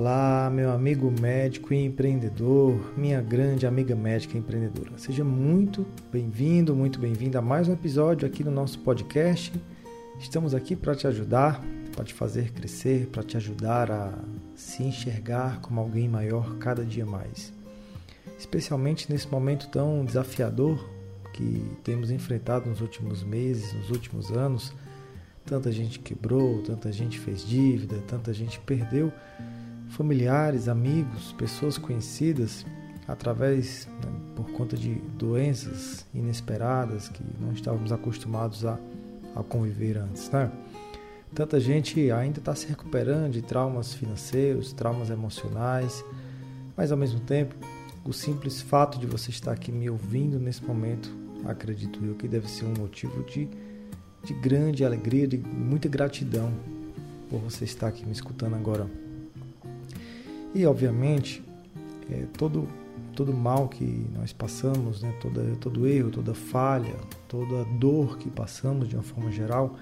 Olá, 0.00 0.48
meu 0.48 0.70
amigo 0.70 1.10
médico 1.10 1.74
e 1.74 1.84
empreendedor, 1.84 2.96
minha 2.96 3.20
grande 3.20 3.66
amiga 3.66 3.96
médica 3.96 4.36
e 4.36 4.38
empreendedora. 4.38 4.96
Seja 4.96 5.24
muito 5.24 5.84
bem-vindo, 6.12 6.72
muito 6.72 7.00
bem-vinda 7.00 7.40
a 7.40 7.42
mais 7.42 7.66
um 7.66 7.72
episódio 7.72 8.24
aqui 8.24 8.44
no 8.44 8.50
nosso 8.52 8.78
podcast. 8.78 9.52
Estamos 10.20 10.54
aqui 10.54 10.76
para 10.76 10.94
te 10.94 11.08
ajudar, 11.08 11.60
para 11.96 12.04
te 12.04 12.14
fazer 12.14 12.52
crescer, 12.52 13.08
para 13.08 13.24
te 13.24 13.36
ajudar 13.36 13.90
a 13.90 14.16
se 14.54 14.84
enxergar 14.84 15.60
como 15.62 15.80
alguém 15.80 16.08
maior 16.08 16.58
cada 16.58 16.84
dia 16.84 17.04
mais. 17.04 17.52
Especialmente 18.38 19.10
nesse 19.12 19.26
momento 19.26 19.68
tão 19.68 20.04
desafiador 20.04 20.78
que 21.32 21.60
temos 21.82 22.12
enfrentado 22.12 22.70
nos 22.70 22.80
últimos 22.80 23.24
meses, 23.24 23.72
nos 23.72 23.90
últimos 23.90 24.30
anos. 24.30 24.72
Tanta 25.44 25.72
gente 25.72 25.98
quebrou, 25.98 26.62
tanta 26.62 26.92
gente 26.92 27.18
fez 27.18 27.44
dívida, 27.44 27.96
tanta 28.06 28.32
gente 28.32 28.60
perdeu 28.60 29.12
familiares, 29.88 30.68
amigos, 30.68 31.32
pessoas 31.32 31.78
conhecidas 31.78 32.64
através 33.06 33.86
né, 34.04 34.12
por 34.36 34.50
conta 34.52 34.76
de 34.76 34.94
doenças 35.16 36.06
inesperadas 36.14 37.08
que 37.08 37.22
não 37.40 37.52
estávamos 37.52 37.90
acostumados 37.90 38.66
a, 38.66 38.78
a 39.34 39.42
conviver 39.42 39.96
antes, 39.96 40.30
né? 40.30 40.50
Tanta 41.34 41.60
gente 41.60 42.10
ainda 42.10 42.38
está 42.38 42.54
se 42.54 42.66
recuperando 42.66 43.32
de 43.32 43.42
traumas 43.42 43.92
financeiros, 43.92 44.72
traumas 44.72 45.10
emocionais, 45.10 46.04
mas 46.76 46.90
ao 46.90 46.96
mesmo 46.96 47.20
tempo, 47.20 47.54
o 48.04 48.12
simples 48.12 48.62
fato 48.62 48.98
de 48.98 49.06
você 49.06 49.30
estar 49.30 49.52
aqui 49.52 49.70
me 49.70 49.90
ouvindo 49.90 50.38
nesse 50.38 50.64
momento, 50.64 51.14
acredito 51.44 52.02
eu 52.02 52.14
que 52.14 52.26
deve 52.26 52.48
ser 52.50 52.64
um 52.64 52.74
motivo 52.78 53.22
de, 53.24 53.48
de 54.24 54.34
grande 54.34 54.84
alegria, 54.84 55.28
de 55.28 55.36
muita 55.36 55.88
gratidão 55.88 56.50
por 57.28 57.40
você 57.40 57.64
estar 57.64 57.88
aqui 57.88 58.06
me 58.06 58.12
escutando 58.12 58.54
agora 58.54 58.88
e, 60.58 60.66
obviamente, 60.66 61.40
é, 62.10 62.24
todo, 62.36 62.66
todo 63.14 63.32
mal 63.32 63.68
que 63.68 63.84
nós 64.12 64.32
passamos, 64.32 65.02
né, 65.02 65.14
toda, 65.20 65.44
todo 65.60 65.86
erro, 65.86 66.10
toda 66.10 66.34
falha, 66.34 66.96
toda 67.28 67.64
dor 67.78 68.18
que 68.18 68.28
passamos 68.28 68.88
de 68.88 68.96
uma 68.96 69.04
forma 69.04 69.30
geral, 69.30 69.76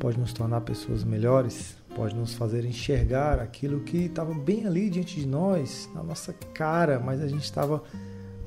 pode 0.00 0.18
nos 0.18 0.32
tornar 0.32 0.62
pessoas 0.62 1.04
melhores, 1.04 1.76
pode 1.94 2.12
nos 2.16 2.34
fazer 2.34 2.64
enxergar 2.64 3.38
aquilo 3.38 3.80
que 3.80 4.06
estava 4.06 4.34
bem 4.34 4.66
ali 4.66 4.90
diante 4.90 5.20
de 5.20 5.26
nós, 5.28 5.88
na 5.94 6.02
nossa 6.02 6.32
cara, 6.32 6.98
mas 6.98 7.20
a 7.20 7.28
gente 7.28 7.44
estava, 7.44 7.84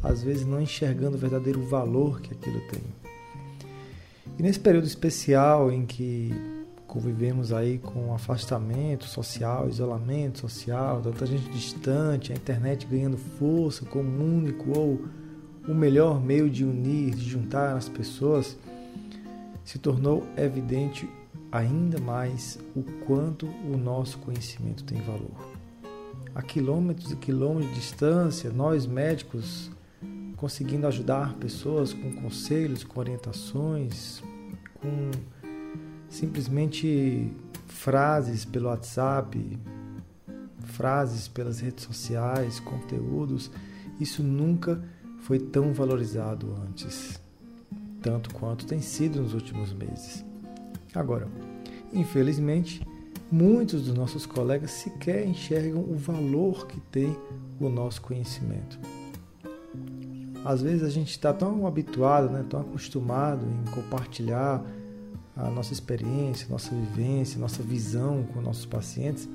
às 0.03 0.21
vezes, 0.21 0.45
não 0.45 0.61
enxergando 0.61 1.15
o 1.15 1.19
verdadeiro 1.19 1.63
valor 1.63 2.19
que 2.19 2.33
aquilo 2.33 2.59
tem. 2.69 2.81
E 4.37 4.43
nesse 4.43 4.59
período 4.59 4.85
especial 4.85 5.71
em 5.71 5.85
que 5.85 6.58
convivemos 6.89 7.53
aí 7.53 7.77
com 7.77 8.11
afastamento 8.15 9.05
social, 9.05 9.69
isolamento 9.69 10.39
social, 10.39 10.99
tanta 11.01 11.23
gente 11.27 11.47
distante, 11.51 12.33
a 12.33 12.35
internet 12.35 12.87
ganhando 12.87 13.15
força 13.15 13.85
como 13.85 14.09
único 14.09 14.77
ou 14.77 14.99
o 15.67 15.73
melhor 15.73 16.19
meio 16.19 16.49
de 16.49 16.65
unir, 16.65 17.13
de 17.13 17.29
juntar 17.29 17.77
as 17.77 17.87
pessoas, 17.87 18.57
se 19.63 19.77
tornou 19.77 20.27
evidente 20.35 21.07
ainda 21.51 21.99
mais 21.99 22.57
o 22.75 22.81
quanto 23.05 23.45
o 23.45 23.77
nosso 23.77 24.17
conhecimento 24.17 24.83
tem 24.83 24.99
valor. 25.01 25.47
A 26.33 26.41
quilômetros 26.41 27.11
e 27.11 27.15
quilômetros 27.15 27.69
de 27.69 27.79
distância, 27.79 28.49
nós 28.49 28.87
médicos 28.87 29.69
conseguindo 30.35 30.87
ajudar 30.87 31.35
pessoas 31.35 31.93
com 31.93 32.11
conselhos, 32.13 32.83
com 32.83 32.99
orientações, 32.99 34.23
com 34.81 35.11
simplesmente 36.09 37.31
frases 37.67 38.43
pelo 38.43 38.67
WhatsApp, 38.67 39.57
frases 40.63 41.27
pelas 41.27 41.59
redes 41.59 41.85
sociais, 41.85 42.59
conteúdos, 42.59 43.51
isso 43.99 44.23
nunca 44.23 44.81
foi 45.21 45.39
tão 45.39 45.73
valorizado 45.73 46.55
antes, 46.67 47.19
tanto 48.01 48.33
quanto 48.33 48.65
tem 48.65 48.81
sido 48.81 49.21
nos 49.21 49.33
últimos 49.33 49.73
meses. 49.73 50.25
Agora, 50.93 51.27
infelizmente, 51.93 52.85
muitos 53.31 53.83
dos 53.83 53.93
nossos 53.93 54.25
colegas 54.25 54.71
sequer 54.71 55.27
enxergam 55.27 55.81
o 55.81 55.95
valor 55.95 56.65
que 56.67 56.79
tem 56.79 57.15
o 57.59 57.69
nosso 57.69 58.01
conhecimento. 58.01 58.79
Às 60.43 60.61
vezes 60.61 60.83
a 60.83 60.89
gente 60.89 61.11
está 61.11 61.33
tão 61.33 61.67
habituado, 61.67 62.29
né, 62.29 62.45
tão 62.49 62.61
acostumado 62.61 63.45
em 63.45 63.71
compartilhar 63.71 64.63
a 65.41 65.49
nossa 65.49 65.71
experiência, 65.71 66.47
nossa 66.49 66.73
vivência, 66.73 67.39
nossa 67.39 67.63
visão 67.63 68.23
com 68.33 68.41
nossos 68.41 68.65
pacientes, 68.65 69.27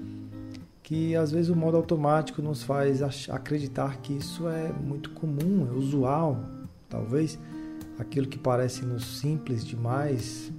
que 0.83 1.17
às 1.17 1.33
vezes 1.33 1.49
o 1.49 1.57
modo 1.57 1.77
automático 1.77 2.43
nos 2.43 2.63
faz 2.63 3.01
acreditar 3.31 3.97
que 3.99 4.13
isso 4.13 4.47
é 4.49 4.71
muito 4.73 5.11
comum, 5.11 5.67
é 5.71 5.73
usual. 5.73 6.39
Talvez 6.91 7.39
aquilo 7.99 8.27
que 8.27 8.39
parece 8.39 8.85
nos 8.85 9.19
simples 9.19 9.65
demais, 9.65 10.53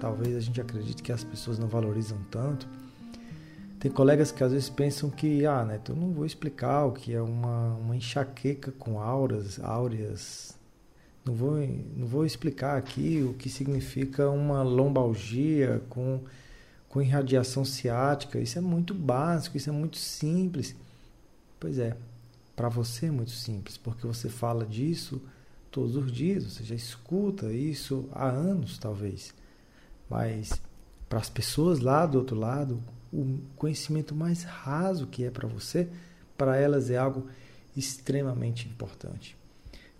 talvez 0.00 0.36
a 0.36 0.40
gente 0.40 0.60
acredite 0.60 1.02
que 1.02 1.12
as 1.12 1.22
pessoas 1.22 1.58
não 1.58 1.68
valorizam 1.68 2.18
tanto. 2.30 2.66
Tem 3.78 3.90
colegas 3.90 4.30
que 4.32 4.42
às 4.42 4.52
vezes 4.52 4.68
pensam 4.68 5.08
que, 5.08 5.46
ah, 5.46 5.64
Neto, 5.64 5.92
eu 5.92 5.96
não 5.96 6.12
vou 6.12 6.26
explicar 6.26 6.84
o 6.84 6.92
que 6.92 7.14
é 7.14 7.22
uma, 7.22 7.76
uma 7.76 7.96
enxaqueca 7.96 8.72
com 8.72 9.00
auras, 9.00 9.58
áureas 9.60 10.54
não 11.24 11.34
vou, 11.34 11.56
não 11.96 12.06
vou 12.06 12.24
explicar 12.24 12.76
aqui 12.76 13.22
o 13.22 13.34
que 13.34 13.48
significa 13.48 14.30
uma 14.30 14.62
lombalgia 14.62 15.82
com, 15.88 16.20
com 16.88 17.02
irradiação 17.02 17.64
ciática. 17.64 18.38
Isso 18.38 18.58
é 18.58 18.60
muito 18.60 18.94
básico, 18.94 19.56
isso 19.56 19.68
é 19.68 19.72
muito 19.72 19.98
simples. 19.98 20.74
Pois 21.58 21.78
é, 21.78 21.96
para 22.56 22.68
você 22.68 23.06
é 23.06 23.10
muito 23.10 23.32
simples, 23.32 23.76
porque 23.76 24.06
você 24.06 24.28
fala 24.28 24.64
disso 24.64 25.20
todos 25.70 25.94
os 25.94 26.10
dias, 26.10 26.44
você 26.44 26.64
já 26.64 26.74
escuta 26.74 27.52
isso 27.52 28.08
há 28.12 28.28
anos, 28.28 28.78
talvez. 28.78 29.32
Mas 30.08 30.60
para 31.08 31.18
as 31.18 31.30
pessoas 31.30 31.80
lá 31.80 32.06
do 32.06 32.18
outro 32.18 32.36
lado, 32.36 32.82
o 33.12 33.38
conhecimento 33.56 34.14
mais 34.14 34.42
raso 34.42 35.06
que 35.06 35.24
é 35.24 35.30
para 35.30 35.46
você, 35.46 35.88
para 36.36 36.56
elas 36.56 36.90
é 36.90 36.96
algo 36.96 37.28
extremamente 37.76 38.68
importante. 38.68 39.36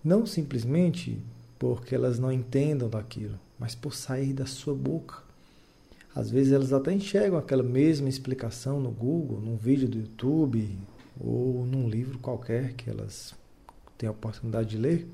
Não 0.02 0.24
simplesmente 0.24 1.18
porque 1.58 1.94
elas 1.94 2.18
não 2.18 2.32
entendam 2.32 2.88
daquilo, 2.88 3.38
mas 3.58 3.74
por 3.74 3.94
sair 3.94 4.32
da 4.32 4.46
sua 4.46 4.74
boca. 4.74 5.22
Às 6.14 6.30
vezes 6.30 6.52
elas 6.52 6.72
até 6.72 6.92
enxergam 6.92 7.38
aquela 7.38 7.62
mesma 7.62 8.08
explicação 8.08 8.80
no 8.80 8.90
Google, 8.90 9.40
num 9.40 9.56
vídeo 9.56 9.88
do 9.88 9.98
YouTube 9.98 10.78
ou 11.20 11.66
num 11.66 11.88
livro 11.88 12.18
qualquer 12.18 12.72
que 12.72 12.88
elas 12.88 13.34
têm 13.98 14.08
a 14.08 14.12
oportunidade 14.12 14.70
de 14.70 14.78
ler, 14.78 15.06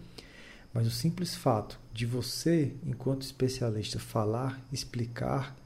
mas 0.72 0.86
o 0.86 0.90
simples 0.90 1.34
fato 1.34 1.78
de 1.92 2.06
você, 2.06 2.72
enquanto 2.84 3.22
especialista, 3.22 3.98
falar, 3.98 4.60
explicar, 4.72 5.56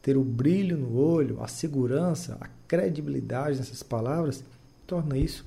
ter 0.00 0.16
o 0.16 0.24
brilho 0.24 0.78
no 0.78 0.96
olho, 0.96 1.42
a 1.42 1.48
segurança, 1.48 2.38
a 2.40 2.48
credibilidade 2.66 3.58
nessas 3.58 3.82
palavras, 3.82 4.42
torna 4.86 5.18
isso 5.18 5.44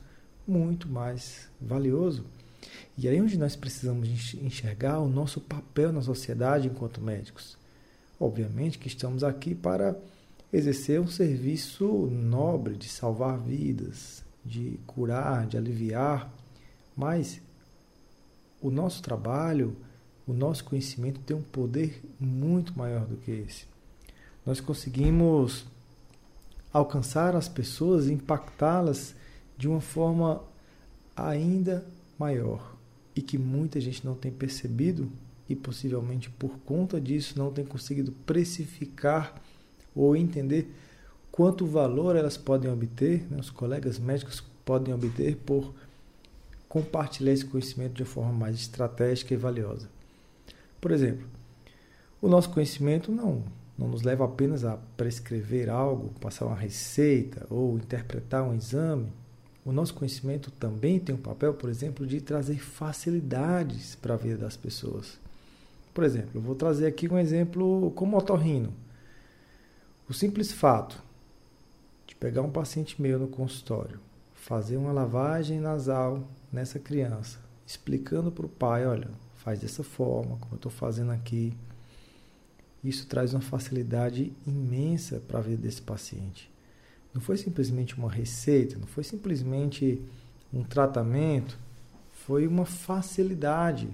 muito 0.48 0.88
mais 0.88 1.50
valioso. 1.60 2.24
E 2.98 3.08
aí 3.08 3.22
onde 3.22 3.38
nós 3.38 3.56
precisamos 3.56 4.10
enxergar 4.34 5.00
o 5.00 5.08
nosso 5.08 5.40
papel 5.40 5.94
na 5.94 6.02
sociedade 6.02 6.68
enquanto 6.68 7.00
médicos. 7.00 7.56
Obviamente 8.20 8.80
que 8.80 8.88
estamos 8.88 9.24
aqui 9.24 9.54
para 9.54 9.96
exercer 10.52 11.00
um 11.00 11.06
serviço 11.06 11.86
nobre 12.08 12.76
de 12.76 12.90
salvar 12.90 13.38
vidas, 13.38 14.24
de 14.44 14.80
curar, 14.88 15.46
de 15.46 15.56
aliviar, 15.58 16.34
mas 16.96 17.40
o 18.60 18.72
nosso 18.72 19.04
trabalho, 19.04 19.78
o 20.26 20.34
nosso 20.34 20.64
conhecimento 20.64 21.20
tem 21.20 21.38
um 21.38 21.44
poder 21.44 22.02
muito 22.20 22.76
maior 22.76 23.06
do 23.06 23.18
que 23.18 23.30
esse. 23.30 23.68
Nós 24.44 24.60
conseguimos 24.60 25.68
alcançar 26.74 27.36
as 27.36 27.48
pessoas, 27.48 28.10
impactá-las 28.10 29.14
de 29.56 29.68
uma 29.68 29.82
forma 29.82 30.42
ainda 31.16 31.86
maior 32.18 32.77
e 33.18 33.22
que 33.22 33.36
muita 33.36 33.82
gente 33.82 34.06
não 34.06 34.14
tem 34.14 34.32
percebido 34.32 35.12
e 35.50 35.56
possivelmente 35.56 36.30
por 36.30 36.60
conta 36.60 37.02
disso 37.02 37.34
não 37.36 37.52
tem 37.52 37.66
conseguido 37.66 38.12
precificar 38.12 39.42
ou 39.96 40.16
entender 40.16 40.72
quanto 41.32 41.66
valor 41.66 42.16
elas 42.16 42.38
podem 42.38 42.72
obter, 42.72 43.26
né, 43.32 43.40
os 43.40 43.50
colegas 43.50 43.98
médicos 43.98 44.44
podem 44.64 44.94
obter 44.94 45.36
por 45.38 45.74
compartilhar 46.70 47.34
esse 47.34 47.46
conhecimento 47.46 47.94
de 47.94 48.06
forma 48.06 48.32
mais 48.32 48.56
estratégica 48.56 49.34
e 49.34 49.38
valiosa. 49.38 49.90
Por 50.80 50.92
exemplo, 50.92 51.26
o 52.22 52.28
nosso 52.28 52.52
conhecimento 52.52 53.12
não, 53.12 53.44
não 53.76 53.88
nos 53.88 54.04
leva 54.04 54.26
apenas 54.26 54.64
a 54.64 54.78
prescrever 54.96 55.72
algo, 55.72 56.14
passar 56.20 56.46
uma 56.46 56.56
receita 56.56 57.48
ou 57.50 57.78
interpretar 57.78 58.44
um 58.44 58.54
exame, 58.54 59.12
o 59.68 59.72
nosso 59.74 59.94
conhecimento 59.94 60.50
também 60.50 60.98
tem 60.98 61.14
um 61.14 61.18
papel, 61.18 61.54
por 61.54 61.70
exemplo, 61.70 62.08
de 62.08 62.22
trazer 62.22 62.58
facilidades 62.58 63.96
para 63.96 64.14
a 64.14 64.18
vida 64.18 64.38
das 64.38 64.56
pessoas. 64.56 65.20
Por 65.94 66.06
exemplo, 66.06 66.30
eu 66.36 66.42
vou 66.42 66.56
trazer 66.56 66.88
aqui 66.88 67.06
um 67.12 67.20
exemplo 67.20 67.92
como 67.92 68.18
otorrino. 68.18 68.74
O 70.10 70.14
simples 70.14 70.54
fato 70.54 71.04
de 72.06 72.16
pegar 72.16 72.44
um 72.44 72.50
paciente 72.50 73.02
meu 73.02 73.20
no 73.20 73.28
consultório, 73.28 74.00
fazer 74.34 74.78
uma 74.78 74.94
lavagem 74.94 75.60
nasal 75.60 76.26
nessa 76.50 76.80
criança, 76.80 77.38
explicando 77.66 78.32
para 78.32 78.46
o 78.46 78.50
pai, 78.50 78.88
olha, 78.88 79.10
faz 79.36 79.60
dessa 79.60 79.84
forma, 79.84 80.38
como 80.38 80.54
eu 80.54 80.56
estou 80.56 80.72
fazendo 80.72 81.12
aqui. 81.12 81.54
Isso 82.82 83.06
traz 83.06 83.34
uma 83.34 83.42
facilidade 83.42 84.32
imensa 84.48 85.20
para 85.28 85.40
a 85.40 85.42
vida 85.42 85.64
desse 85.64 85.82
paciente. 85.82 86.50
Não 87.18 87.22
foi 87.22 87.36
simplesmente 87.36 87.98
uma 87.98 88.12
receita, 88.12 88.78
não 88.78 88.86
foi 88.86 89.04
simplesmente 89.04 90.00
um 90.54 90.64
tratamento, 90.64 91.58
foi 92.12 92.46
uma 92.46 92.64
facilidade. 92.64 93.90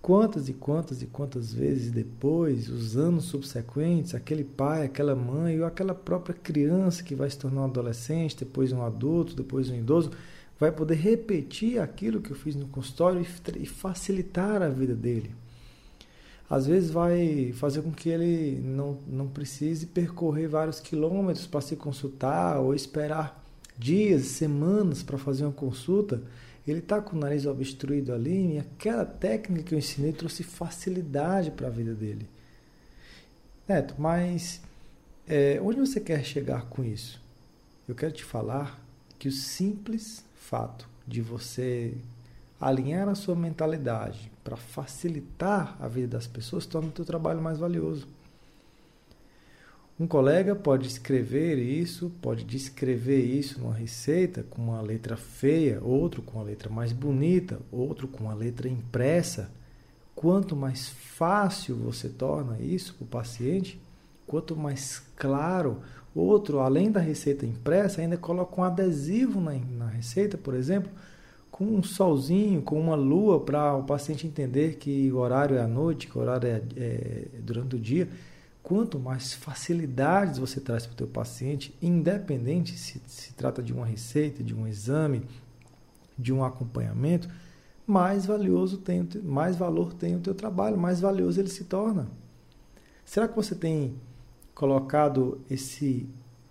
Quantas 0.00 0.48
e 0.48 0.54
quantas 0.54 1.02
e 1.02 1.06
quantas 1.06 1.52
vezes 1.52 1.90
depois, 1.90 2.70
os 2.70 2.96
anos 2.96 3.26
subsequentes, 3.26 4.14
aquele 4.14 4.44
pai, 4.44 4.86
aquela 4.86 5.14
mãe 5.14 5.60
ou 5.60 5.66
aquela 5.66 5.94
própria 5.94 6.34
criança 6.34 7.02
que 7.02 7.14
vai 7.14 7.28
se 7.28 7.36
tornar 7.36 7.60
um 7.60 7.64
adolescente, 7.64 8.38
depois 8.38 8.72
um 8.72 8.82
adulto, 8.82 9.36
depois 9.36 9.68
um 9.68 9.74
idoso, 9.74 10.10
vai 10.58 10.72
poder 10.72 10.94
repetir 10.94 11.78
aquilo 11.78 12.22
que 12.22 12.30
eu 12.30 12.36
fiz 12.36 12.56
no 12.56 12.66
consultório 12.68 13.26
e 13.58 13.66
facilitar 13.66 14.62
a 14.62 14.70
vida 14.70 14.94
dele. 14.94 15.34
Às 16.48 16.66
vezes 16.66 16.90
vai 16.90 17.52
fazer 17.54 17.82
com 17.82 17.92
que 17.92 18.08
ele 18.08 18.58
não, 18.60 18.98
não 19.06 19.28
precise 19.28 19.86
percorrer 19.86 20.48
vários 20.48 20.80
quilômetros 20.80 21.46
para 21.46 21.60
se 21.60 21.76
consultar 21.76 22.58
ou 22.58 22.74
esperar 22.74 23.44
dias, 23.76 24.22
semanas 24.22 25.02
para 25.02 25.18
fazer 25.18 25.44
uma 25.44 25.52
consulta. 25.52 26.22
Ele 26.66 26.78
está 26.80 27.00
com 27.00 27.16
o 27.16 27.20
nariz 27.20 27.46
obstruído 27.46 28.12
ali 28.12 28.54
e 28.54 28.58
aquela 28.58 29.04
técnica 29.04 29.62
que 29.62 29.74
eu 29.74 29.78
ensinei 29.78 30.12
trouxe 30.12 30.42
facilidade 30.42 31.50
para 31.50 31.66
a 31.66 31.70
vida 31.70 31.94
dele. 31.94 32.26
Neto, 33.66 33.94
mas 33.98 34.62
é, 35.26 35.60
onde 35.62 35.80
você 35.80 36.00
quer 36.00 36.24
chegar 36.24 36.66
com 36.66 36.82
isso? 36.82 37.20
Eu 37.86 37.94
quero 37.94 38.12
te 38.12 38.24
falar 38.24 38.82
que 39.18 39.28
o 39.28 39.32
simples 39.32 40.24
fato 40.34 40.88
de 41.06 41.20
você 41.20 41.94
alinhar 42.60 43.08
a 43.08 43.14
sua 43.14 43.34
mentalidade 43.34 44.30
para 44.42 44.56
facilitar 44.56 45.76
a 45.80 45.88
vida 45.88 46.16
das 46.16 46.26
pessoas 46.26 46.66
torna 46.66 46.88
o 46.88 46.92
teu 46.92 47.04
trabalho 47.04 47.40
mais 47.40 47.58
valioso. 47.58 48.08
Um 49.98 50.06
colega 50.06 50.54
pode 50.54 50.86
escrever 50.86 51.58
isso, 51.58 52.12
pode 52.22 52.44
descrever 52.44 53.20
isso 53.20 53.58
numa 53.60 53.74
receita 53.74 54.44
com 54.44 54.62
uma 54.62 54.80
letra 54.80 55.16
feia, 55.16 55.80
outro 55.82 56.22
com 56.22 56.38
uma 56.38 56.44
letra 56.44 56.70
mais 56.70 56.92
bonita, 56.92 57.58
outro 57.72 58.06
com 58.06 58.24
uma 58.24 58.34
letra 58.34 58.68
impressa. 58.68 59.50
Quanto 60.14 60.54
mais 60.54 60.88
fácil 60.88 61.74
você 61.76 62.08
torna 62.08 62.60
isso 62.60 62.94
para 62.94 63.04
o 63.04 63.08
paciente, 63.08 63.80
quanto 64.24 64.54
mais 64.54 65.02
claro, 65.16 65.82
Outro, 66.14 66.58
além 66.58 66.90
da 66.90 66.98
receita 66.98 67.46
impressa, 67.46 68.00
ainda 68.00 68.16
coloca 68.16 68.60
um 68.60 68.64
adesivo 68.64 69.40
na, 69.40 69.52
na 69.52 69.86
receita, 69.86 70.36
por 70.36 70.52
exemplo, 70.52 70.90
com 71.58 71.64
um 71.64 71.82
solzinho, 71.82 72.62
com 72.62 72.80
uma 72.80 72.94
lua, 72.94 73.40
para 73.40 73.74
o 73.74 73.82
paciente 73.82 74.24
entender 74.24 74.76
que 74.76 75.10
o 75.10 75.16
horário 75.16 75.56
é 75.56 75.60
à 75.60 75.66
noite, 75.66 76.06
que 76.06 76.16
o 76.16 76.20
horário 76.20 76.48
é, 76.48 76.62
é 76.76 77.26
durante 77.40 77.74
o 77.74 77.80
dia. 77.80 78.08
Quanto 78.62 79.00
mais 79.00 79.34
facilidades 79.34 80.38
você 80.38 80.60
traz 80.60 80.86
para 80.86 80.92
o 80.92 80.96
teu 80.96 81.08
paciente, 81.08 81.76
independente 81.82 82.78
se 82.78 83.02
se 83.08 83.32
trata 83.32 83.60
de 83.60 83.72
uma 83.72 83.84
receita, 83.84 84.40
de 84.40 84.54
um 84.54 84.68
exame, 84.68 85.22
de 86.16 86.32
um 86.32 86.44
acompanhamento, 86.44 87.28
mais 87.84 88.24
valioso 88.24 88.78
tem, 88.78 89.08
mais 89.24 89.56
valor 89.56 89.92
tem 89.94 90.14
o 90.14 90.20
teu 90.20 90.36
trabalho, 90.36 90.78
mais 90.78 91.00
valioso 91.00 91.40
ele 91.40 91.48
se 91.48 91.64
torna. 91.64 92.06
Será 93.04 93.26
que 93.26 93.34
você 93.34 93.56
tem 93.56 93.96
colocado 94.54 95.40
esse 95.50 96.08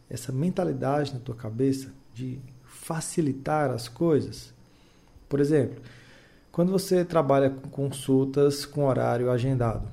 essa 0.10 0.34
mentalidade 0.34 1.14
na 1.14 1.20
tua 1.20 1.36
cabeça 1.36 1.94
de 2.14 2.40
facilitar 2.66 3.72
as 3.72 3.88
coisas. 3.88 4.57
Por 5.28 5.40
exemplo, 5.40 5.82
quando 6.52 6.72
você 6.72 7.06
trabalha 7.06 7.50
com 7.50 7.70
consultas 7.70 8.66
com 8.66 8.86
horário 8.86 9.30
agendado, 9.30 9.88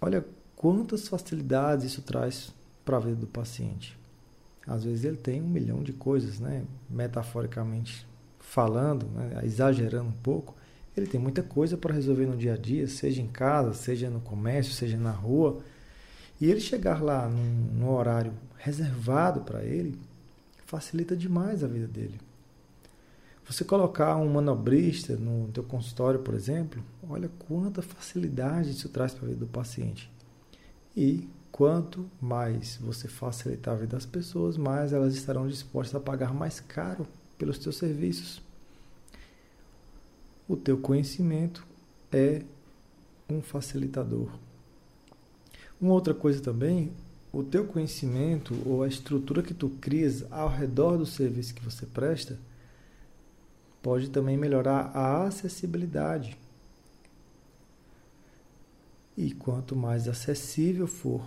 olha 0.00 0.24
quantas 0.56 1.08
facilidades 1.08 1.84
isso 1.86 2.02
traz 2.02 2.52
para 2.84 2.96
a 2.96 3.00
vida 3.00 3.16
do 3.16 3.26
paciente. 3.26 3.98
Às 4.66 4.84
vezes 4.84 5.04
ele 5.04 5.16
tem 5.16 5.42
um 5.42 5.48
milhão 5.48 5.82
de 5.82 5.92
coisas, 5.92 6.38
né? 6.38 6.64
metaforicamente 6.88 8.06
falando, 8.38 9.06
né? 9.06 9.40
exagerando 9.44 10.08
um 10.08 10.22
pouco, 10.22 10.54
ele 10.96 11.06
tem 11.06 11.20
muita 11.20 11.42
coisa 11.42 11.76
para 11.76 11.94
resolver 11.94 12.26
no 12.26 12.36
dia 12.36 12.54
a 12.54 12.56
dia, 12.56 12.86
seja 12.86 13.22
em 13.22 13.26
casa, 13.26 13.72
seja 13.72 14.10
no 14.10 14.20
comércio, 14.20 14.72
seja 14.72 14.96
na 14.96 15.10
rua. 15.10 15.60
E 16.40 16.50
ele 16.50 16.60
chegar 16.60 17.02
lá 17.02 17.28
num, 17.28 17.78
num 17.78 17.90
horário 17.90 18.32
reservado 18.58 19.40
para 19.40 19.64
ele 19.64 19.98
facilita 20.66 21.16
demais 21.16 21.62
a 21.62 21.66
vida 21.66 21.86
dele. 21.86 22.18
Você 23.44 23.64
colocar 23.64 24.16
um 24.16 24.28
manobrista 24.28 25.16
no 25.16 25.48
teu 25.48 25.64
consultório, 25.64 26.20
por 26.20 26.34
exemplo, 26.34 26.82
olha 27.08 27.28
quanta 27.46 27.82
facilidade 27.82 28.70
isso 28.70 28.88
traz 28.88 29.12
para 29.12 29.26
a 29.26 29.28
vida 29.28 29.40
do 29.40 29.46
paciente. 29.46 30.10
E 30.96 31.28
quanto 31.50 32.08
mais 32.20 32.78
você 32.80 33.08
facilitar 33.08 33.74
a 33.74 33.78
vida 33.78 33.96
das 33.96 34.06
pessoas, 34.06 34.56
mais 34.56 34.92
elas 34.92 35.14
estarão 35.14 35.46
dispostas 35.48 35.94
a 35.94 36.00
pagar 36.00 36.32
mais 36.32 36.60
caro 36.60 37.06
pelos 37.36 37.58
teus 37.58 37.76
serviços. 37.76 38.40
O 40.48 40.56
teu 40.56 40.78
conhecimento 40.78 41.66
é 42.10 42.42
um 43.28 43.42
facilitador. 43.42 44.30
Uma 45.80 45.94
outra 45.94 46.14
coisa 46.14 46.40
também, 46.40 46.92
o 47.32 47.42
teu 47.42 47.64
conhecimento 47.64 48.54
ou 48.64 48.82
a 48.82 48.88
estrutura 48.88 49.42
que 49.42 49.54
tu 49.54 49.68
crias 49.80 50.24
ao 50.30 50.48
redor 50.48 50.96
do 50.96 51.06
serviço 51.06 51.54
que 51.54 51.64
você 51.64 51.84
presta 51.86 52.38
pode 53.82 54.10
também 54.10 54.36
melhorar 54.36 54.92
a 54.94 55.24
acessibilidade. 55.24 56.38
E 59.16 59.32
quanto 59.34 59.76
mais 59.76 60.08
acessível 60.08 60.86
for 60.86 61.22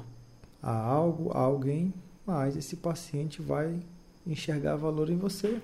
a 0.62 0.76
algo, 0.76 1.32
a 1.32 1.40
alguém, 1.40 1.94
mais 2.26 2.58
esse 2.58 2.78
paciente 2.78 3.42
vai 3.42 3.80
enxergar 4.26 4.76
valor 4.76 5.10
em 5.10 5.18
você. 5.18 5.62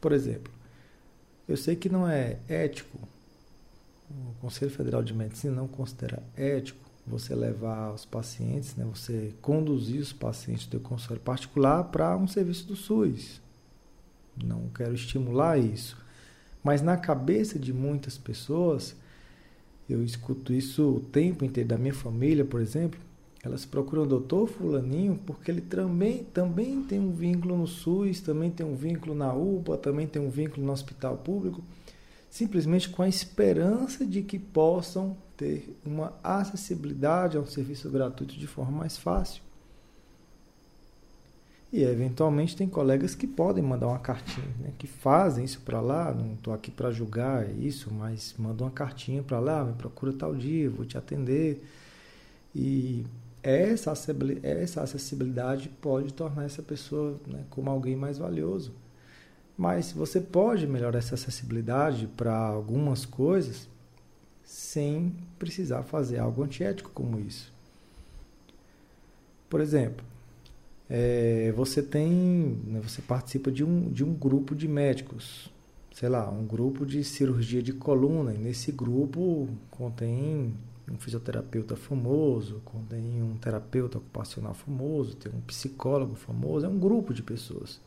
Por 0.00 0.12
exemplo, 0.12 0.52
eu 1.48 1.56
sei 1.56 1.74
que 1.76 1.88
não 1.88 2.06
é 2.06 2.38
ético, 2.48 2.98
o 4.10 4.34
Conselho 4.40 4.70
Federal 4.70 5.02
de 5.02 5.14
Medicina 5.14 5.54
não 5.54 5.66
considera 5.66 6.22
ético 6.36 6.84
você 7.06 7.34
levar 7.34 7.92
os 7.92 8.04
pacientes, 8.04 8.74
né, 8.76 8.84
você 8.84 9.34
conduzir 9.40 10.00
os 10.00 10.12
pacientes 10.12 10.66
do 10.66 10.80
consultório 10.80 11.22
particular 11.22 11.84
para 11.84 12.16
um 12.16 12.26
serviço 12.26 12.66
do 12.66 12.76
SUS. 12.76 13.40
Não 14.42 14.68
quero 14.68 14.94
estimular 14.94 15.58
isso. 15.58 15.96
Mas 16.62 16.80
na 16.80 16.96
cabeça 16.96 17.58
de 17.58 17.72
muitas 17.72 18.16
pessoas, 18.16 18.96
eu 19.88 20.02
escuto 20.02 20.52
isso 20.52 20.96
o 20.96 21.00
tempo 21.00 21.44
inteiro 21.44 21.68
da 21.68 21.78
minha 21.78 21.92
família, 21.92 22.44
por 22.44 22.60
exemplo, 22.60 22.98
elas 23.44 23.66
procuram 23.66 24.04
o 24.04 24.06
doutor 24.06 24.48
fulaninho 24.48 25.20
porque 25.26 25.50
ele 25.50 25.60
também, 25.60 26.24
também 26.24 26.82
tem 26.82 26.98
um 26.98 27.12
vínculo 27.12 27.58
no 27.58 27.66
SUS, 27.66 28.20
também 28.20 28.50
tem 28.50 28.64
um 28.64 28.74
vínculo 28.74 29.14
na 29.14 29.34
UPA, 29.34 29.76
também 29.76 30.06
tem 30.06 30.22
um 30.22 30.30
vínculo 30.30 30.64
no 30.64 30.72
hospital 30.72 31.18
público, 31.18 31.62
simplesmente 32.30 32.88
com 32.88 33.02
a 33.02 33.08
esperança 33.08 34.06
de 34.06 34.22
que 34.22 34.38
possam 34.38 35.14
ter 35.36 35.78
uma 35.84 36.14
acessibilidade 36.22 37.36
a 37.36 37.40
um 37.40 37.46
serviço 37.46 37.90
gratuito 37.90 38.34
de 38.34 38.46
forma 38.46 38.78
mais 38.78 38.96
fácil. 38.96 39.42
E 41.74 41.82
eventualmente 41.82 42.56
tem 42.56 42.68
colegas 42.68 43.16
que 43.16 43.26
podem 43.26 43.60
mandar 43.60 43.88
uma 43.88 43.98
cartinha, 43.98 44.46
né, 44.60 44.72
que 44.78 44.86
fazem 44.86 45.44
isso 45.44 45.60
para 45.62 45.80
lá. 45.80 46.14
Não 46.14 46.34
estou 46.34 46.54
aqui 46.54 46.70
para 46.70 46.92
julgar 46.92 47.50
isso, 47.58 47.92
mas 47.92 48.32
mandam 48.38 48.68
uma 48.68 48.72
cartinha 48.72 49.24
para 49.24 49.40
lá, 49.40 49.64
me 49.64 49.72
procura 49.72 50.12
tal 50.12 50.36
dia, 50.36 50.70
vou 50.70 50.86
te 50.86 50.96
atender. 50.96 51.66
E 52.54 53.04
essa 53.42 53.90
acessibilidade 53.90 55.68
pode 55.82 56.14
tornar 56.14 56.44
essa 56.44 56.62
pessoa 56.62 57.18
né, 57.26 57.42
como 57.50 57.68
alguém 57.68 57.96
mais 57.96 58.18
valioso. 58.18 58.72
Mas 59.58 59.90
você 59.90 60.20
pode 60.20 60.68
melhorar 60.68 61.00
essa 61.00 61.16
acessibilidade 61.16 62.06
para 62.16 62.36
algumas 62.36 63.04
coisas 63.04 63.68
sem 64.44 65.12
precisar 65.40 65.82
fazer 65.82 66.20
algo 66.20 66.44
antiético 66.44 66.92
como 66.94 67.18
isso. 67.18 67.52
Por 69.50 69.60
exemplo, 69.60 70.13
é, 70.96 71.52
você 71.56 71.82
tem, 71.82 72.56
né, 72.68 72.80
você 72.80 73.02
participa 73.02 73.50
de 73.50 73.64
um, 73.64 73.90
de 73.90 74.04
um 74.04 74.14
grupo 74.14 74.54
de 74.54 74.68
médicos, 74.68 75.50
sei 75.92 76.08
lá, 76.08 76.30
um 76.30 76.46
grupo 76.46 76.86
de 76.86 77.02
cirurgia 77.02 77.60
de 77.60 77.72
coluna, 77.72 78.32
e 78.32 78.38
nesse 78.38 78.70
grupo 78.70 79.48
contém 79.72 80.54
um 80.88 80.96
fisioterapeuta 80.96 81.74
famoso, 81.74 82.62
contém 82.64 83.20
um 83.20 83.36
terapeuta 83.38 83.98
ocupacional 83.98 84.54
famoso, 84.54 85.16
tem 85.16 85.32
um 85.32 85.40
psicólogo 85.40 86.14
famoso, 86.14 86.64
é 86.64 86.68
um 86.68 86.78
grupo 86.78 87.12
de 87.12 87.24
pessoas. 87.24 87.80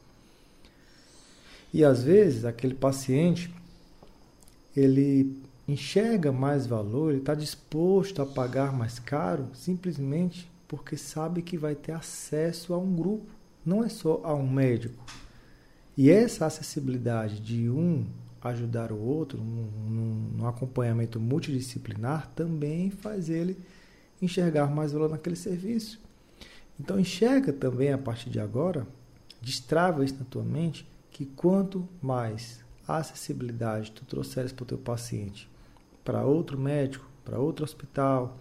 E 1.73 1.85
às 1.85 2.03
vezes 2.03 2.43
aquele 2.43 2.73
paciente 2.73 3.53
ele 4.75 5.33
enxerga 5.65 6.29
mais 6.29 6.67
valor, 6.67 7.11
ele 7.11 7.19
está 7.19 7.33
disposto 7.33 8.21
a 8.21 8.25
pagar 8.25 8.73
mais 8.73 8.99
caro 8.99 9.47
simplesmente 9.53 10.49
porque 10.67 10.97
sabe 10.97 11.41
que 11.41 11.57
vai 11.57 11.75
ter 11.75 11.93
acesso 11.93 12.73
a 12.73 12.77
um 12.77 12.95
grupo 12.95 13.31
não 13.65 13.83
é 13.83 13.89
só 13.89 14.21
a 14.23 14.33
um 14.33 14.49
médico. 14.49 15.03
E 15.97 16.09
essa 16.09 16.45
acessibilidade 16.45 17.39
de 17.39 17.69
um 17.69 18.05
ajudar 18.41 18.91
o 18.91 18.99
outro 18.99 19.39
num, 19.39 20.31
num 20.37 20.47
acompanhamento 20.47 21.19
multidisciplinar 21.19 22.29
também 22.35 22.89
faz 22.89 23.29
ele 23.29 23.57
enxergar 24.21 24.67
mais 24.67 24.91
valor 24.91 25.09
naquele 25.09 25.35
serviço. 25.35 25.99
Então 26.79 26.99
enxerga 26.99 27.51
também 27.51 27.91
a 27.91 27.97
partir 27.97 28.29
de 28.29 28.39
agora, 28.39 28.87
destrava 29.41 30.05
isso 30.05 30.15
na 30.19 30.25
tua 30.25 30.43
mente, 30.43 30.87
que 31.09 31.25
quanto 31.25 31.87
mais 32.01 32.63
acessibilidade 32.87 33.91
tu 33.91 34.05
trouxeres 34.05 34.51
para 34.51 34.63
o 34.63 34.67
teu 34.67 34.77
paciente, 34.77 35.49
para 36.05 36.23
outro 36.23 36.57
médico, 36.57 37.09
para 37.25 37.39
outro 37.39 37.65
hospital, 37.65 38.37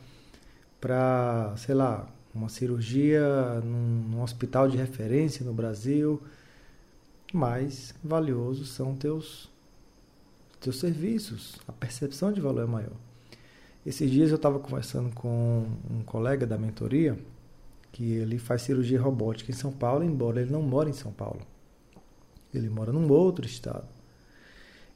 para, 0.80 1.54
sei 1.56 1.74
lá, 1.74 2.06
uma 2.36 2.48
cirurgia 2.48 3.60
num, 3.64 4.08
num, 4.10 4.22
hospital 4.22 4.68
de 4.68 4.76
referência 4.76 5.44
no 5.44 5.52
Brasil, 5.52 6.22
mais 7.32 7.94
valiosos 8.02 8.70
são 8.70 8.94
teus 8.94 9.50
teus 10.60 10.78
serviços, 10.80 11.56
a 11.68 11.72
percepção 11.72 12.32
de 12.32 12.40
valor 12.40 12.64
é 12.64 12.66
maior. 12.66 12.96
Esses 13.84 14.10
dias 14.10 14.30
eu 14.30 14.36
estava 14.36 14.58
conversando 14.58 15.14
com 15.14 15.66
um 15.88 16.02
colega 16.02 16.46
da 16.46 16.58
mentoria 16.58 17.16
que 17.92 18.14
ele 18.14 18.38
faz 18.38 18.62
cirurgia 18.62 19.00
robótica 19.00 19.52
em 19.52 19.54
São 19.54 19.70
Paulo, 19.70 20.02
embora 20.02 20.40
ele 20.40 20.50
não 20.50 20.62
mora 20.62 20.90
em 20.90 20.92
São 20.92 21.12
Paulo. 21.12 21.40
Ele 22.52 22.68
mora 22.68 22.92
num 22.92 23.08
outro 23.10 23.46
estado. 23.46 23.86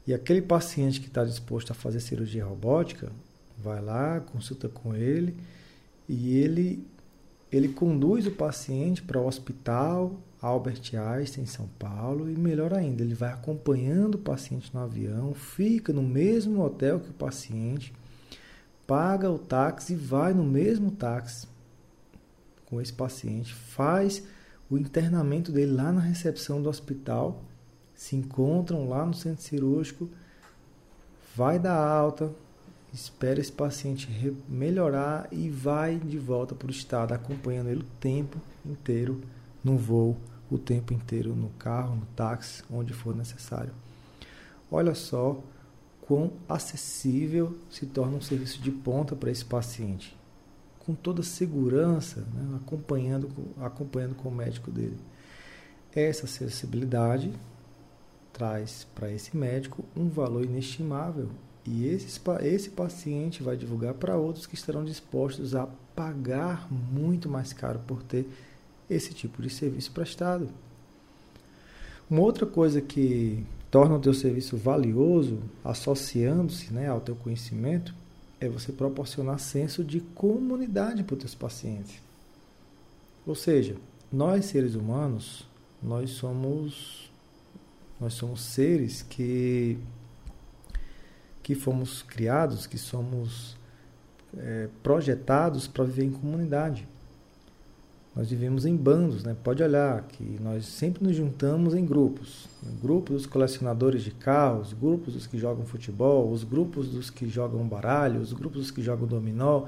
E 0.05 0.13
aquele 0.13 0.41
paciente 0.41 0.99
que 0.99 1.07
está 1.07 1.23
disposto 1.23 1.71
a 1.71 1.73
fazer 1.73 1.99
cirurgia 1.99 2.43
robótica, 2.43 3.11
vai 3.57 3.81
lá, 3.81 4.19
consulta 4.19 4.67
com 4.67 4.93
ele 4.93 5.37
e 6.09 6.37
ele 6.37 6.85
ele 7.51 7.69
conduz 7.69 8.25
o 8.25 8.31
paciente 8.31 9.01
para 9.01 9.19
o 9.19 9.27
hospital 9.27 10.19
Albert 10.41 10.91
Einstein 10.95 11.43
em 11.43 11.47
São 11.47 11.67
Paulo 11.77 12.29
e 12.29 12.35
melhor 12.35 12.73
ainda, 12.73 13.03
ele 13.03 13.13
vai 13.13 13.31
acompanhando 13.31 14.15
o 14.15 14.19
paciente 14.19 14.73
no 14.73 14.81
avião, 14.81 15.35
fica 15.35 15.93
no 15.93 16.01
mesmo 16.01 16.63
hotel 16.63 16.99
que 16.99 17.11
o 17.11 17.13
paciente, 17.13 17.93
paga 18.87 19.29
o 19.29 19.37
táxi 19.37 19.93
e 19.93 19.95
vai 19.95 20.33
no 20.33 20.43
mesmo 20.43 20.91
táxi 20.91 21.47
com 22.65 22.81
esse 22.81 22.91
paciente, 22.91 23.53
faz 23.53 24.23
o 24.69 24.77
internamento 24.77 25.51
dele 25.51 25.73
lá 25.73 25.91
na 25.91 26.01
recepção 26.01 26.61
do 26.61 26.69
hospital, 26.69 27.43
se 27.93 28.15
encontram 28.15 28.89
lá 28.89 29.05
no 29.05 29.13
centro 29.13 29.43
cirúrgico, 29.43 30.09
vai 31.35 31.59
dar 31.59 31.75
alta, 31.75 32.33
espera 32.93 33.39
esse 33.39 33.51
paciente 33.51 34.35
melhorar 34.47 35.27
e 35.31 35.49
vai 35.49 35.97
de 35.97 36.17
volta 36.17 36.53
para 36.53 36.67
o 36.67 36.71
estado, 36.71 37.13
acompanhando 37.13 37.69
ele 37.69 37.81
o 37.81 37.99
tempo 37.99 38.37
inteiro 38.65 39.21
no 39.63 39.77
voo, 39.77 40.17
o 40.49 40.57
tempo 40.57 40.93
inteiro 40.93 41.33
no 41.33 41.49
carro, 41.51 41.95
no 41.95 42.05
táxi, 42.07 42.63
onde 42.69 42.93
for 42.93 43.15
necessário. 43.15 43.73
Olha 44.69 44.93
só 44.93 45.41
quão 46.01 46.33
acessível 46.49 47.57
se 47.69 47.85
torna 47.85 48.17
um 48.17 48.21
serviço 48.21 48.61
de 48.61 48.71
ponta 48.71 49.15
para 49.15 49.31
esse 49.31 49.45
paciente, 49.45 50.17
com 50.79 50.93
toda 50.93 51.23
segurança, 51.23 52.21
né, 52.33 52.57
acompanhando, 52.57 53.29
acompanhando 53.61 54.15
com 54.15 54.27
o 54.27 54.35
médico 54.35 54.69
dele. 54.69 54.97
Essa 55.95 56.25
acessibilidade 56.25 57.31
traz 58.33 58.85
para 58.95 59.11
esse 59.11 59.35
médico 59.35 59.85
um 59.95 60.09
valor 60.09 60.43
inestimável 60.43 61.29
e 61.65 61.85
esse, 61.87 62.19
esse 62.41 62.69
paciente 62.69 63.43
vai 63.43 63.55
divulgar 63.55 63.93
para 63.93 64.17
outros 64.17 64.45
que 64.45 64.55
estarão 64.55 64.83
dispostos 64.83 65.55
a 65.55 65.67
pagar 65.95 66.71
muito 66.71 67.29
mais 67.29 67.53
caro 67.53 67.79
por 67.85 68.01
ter 68.01 68.27
esse 68.89 69.13
tipo 69.13 69.41
de 69.41 69.49
serviço 69.49 69.91
prestado. 69.91 70.49
Uma 72.09 72.21
outra 72.21 72.45
coisa 72.45 72.81
que 72.81 73.45
torna 73.69 73.95
o 73.95 73.99
teu 73.99 74.13
serviço 74.13 74.57
valioso, 74.57 75.39
associando-se 75.63 76.73
né, 76.73 76.89
ao 76.89 76.99
teu 76.99 77.15
conhecimento, 77.15 77.93
é 78.39 78.49
você 78.49 78.71
proporcionar 78.71 79.39
senso 79.39 79.83
de 79.83 80.01
comunidade 80.01 81.03
para 81.03 81.13
os 81.13 81.19
teus 81.19 81.35
pacientes. 81.35 82.01
Ou 83.25 83.35
seja, 83.35 83.77
nós 84.11 84.45
seres 84.45 84.75
humanos, 84.75 85.47
nós 85.81 86.09
somos 86.11 87.09
nós 87.99 88.15
somos 88.15 88.41
seres 88.41 89.03
que 89.03 89.77
que 91.43 91.55
fomos 91.55 92.01
criados, 92.03 92.67
que 92.67 92.77
somos 92.77 93.57
é, 94.37 94.69
projetados 94.81 95.67
para 95.67 95.83
viver 95.83 96.05
em 96.05 96.11
comunidade. 96.11 96.87
Nós 98.13 98.29
vivemos 98.29 98.65
em 98.65 98.75
bandos, 98.75 99.23
né? 99.23 99.35
Pode 99.41 99.63
olhar 99.63 100.03
que 100.03 100.37
nós 100.41 100.65
sempre 100.65 101.01
nos 101.01 101.15
juntamos 101.15 101.73
em 101.73 101.85
grupos. 101.85 102.45
Grupos 102.81 103.15
dos 103.15 103.25
colecionadores 103.25 104.03
de 104.03 104.11
carros, 104.11 104.73
grupos 104.73 105.13
dos 105.13 105.25
que 105.25 105.37
jogam 105.37 105.65
futebol, 105.65 106.29
os 106.29 106.43
grupos 106.43 106.89
dos 106.89 107.09
que 107.09 107.29
jogam 107.29 107.65
baralho, 107.65 108.19
os 108.19 108.33
grupos 108.33 108.63
dos 108.63 108.71
que 108.71 108.81
jogam 108.81 109.07
dominó, 109.07 109.65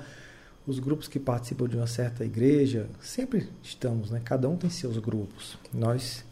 os 0.68 0.78
grupos 0.78 1.08
que 1.08 1.20
participam 1.20 1.70
de 1.70 1.78
uma 1.78 1.88
certa 1.88 2.26
igreja. 2.26 2.90
Sempre 3.00 3.48
estamos, 3.62 4.12
né? 4.12 4.22
Cada 4.24 4.50
um 4.50 4.58
tem 4.58 4.70
seus 4.70 4.98
grupos. 4.98 5.58
Nós 5.74 6.26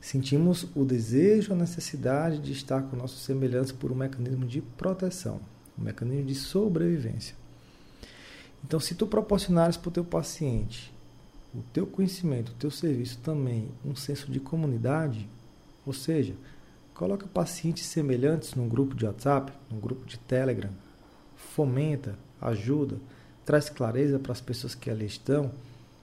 sentimos 0.00 0.66
o 0.74 0.84
desejo, 0.84 1.52
a 1.52 1.56
necessidade 1.56 2.38
de 2.38 2.52
estar 2.52 2.82
com 2.82 2.96
nossos 2.96 3.22
semelhantes 3.22 3.72
por 3.72 3.90
um 3.90 3.94
mecanismo 3.94 4.46
de 4.46 4.60
proteção, 4.60 5.40
um 5.78 5.82
mecanismo 5.82 6.26
de 6.26 6.34
sobrevivência. 6.34 7.34
Então, 8.64 8.80
se 8.80 8.94
tu 8.94 9.06
proporcionares 9.06 9.76
para 9.76 9.88
o 9.88 9.92
teu 9.92 10.04
paciente 10.04 10.92
o 11.54 11.62
teu 11.72 11.86
conhecimento, 11.86 12.50
o 12.50 12.54
teu 12.54 12.70
serviço 12.70 13.18
também 13.18 13.70
um 13.84 13.96
senso 13.96 14.30
de 14.30 14.38
comunidade, 14.38 15.28
ou 15.86 15.92
seja, 15.92 16.34
coloca 16.94 17.26
pacientes 17.26 17.86
semelhantes 17.86 18.54
num 18.54 18.68
grupo 18.68 18.94
de 18.94 19.06
WhatsApp, 19.06 19.52
num 19.70 19.80
grupo 19.80 20.04
de 20.04 20.18
Telegram, 20.18 20.70
fomenta, 21.34 22.18
ajuda, 22.40 22.96
traz 23.44 23.70
clareza 23.70 24.18
para 24.18 24.32
as 24.32 24.40
pessoas 24.40 24.74
que 24.74 24.90
ali 24.90 25.06
estão, 25.06 25.50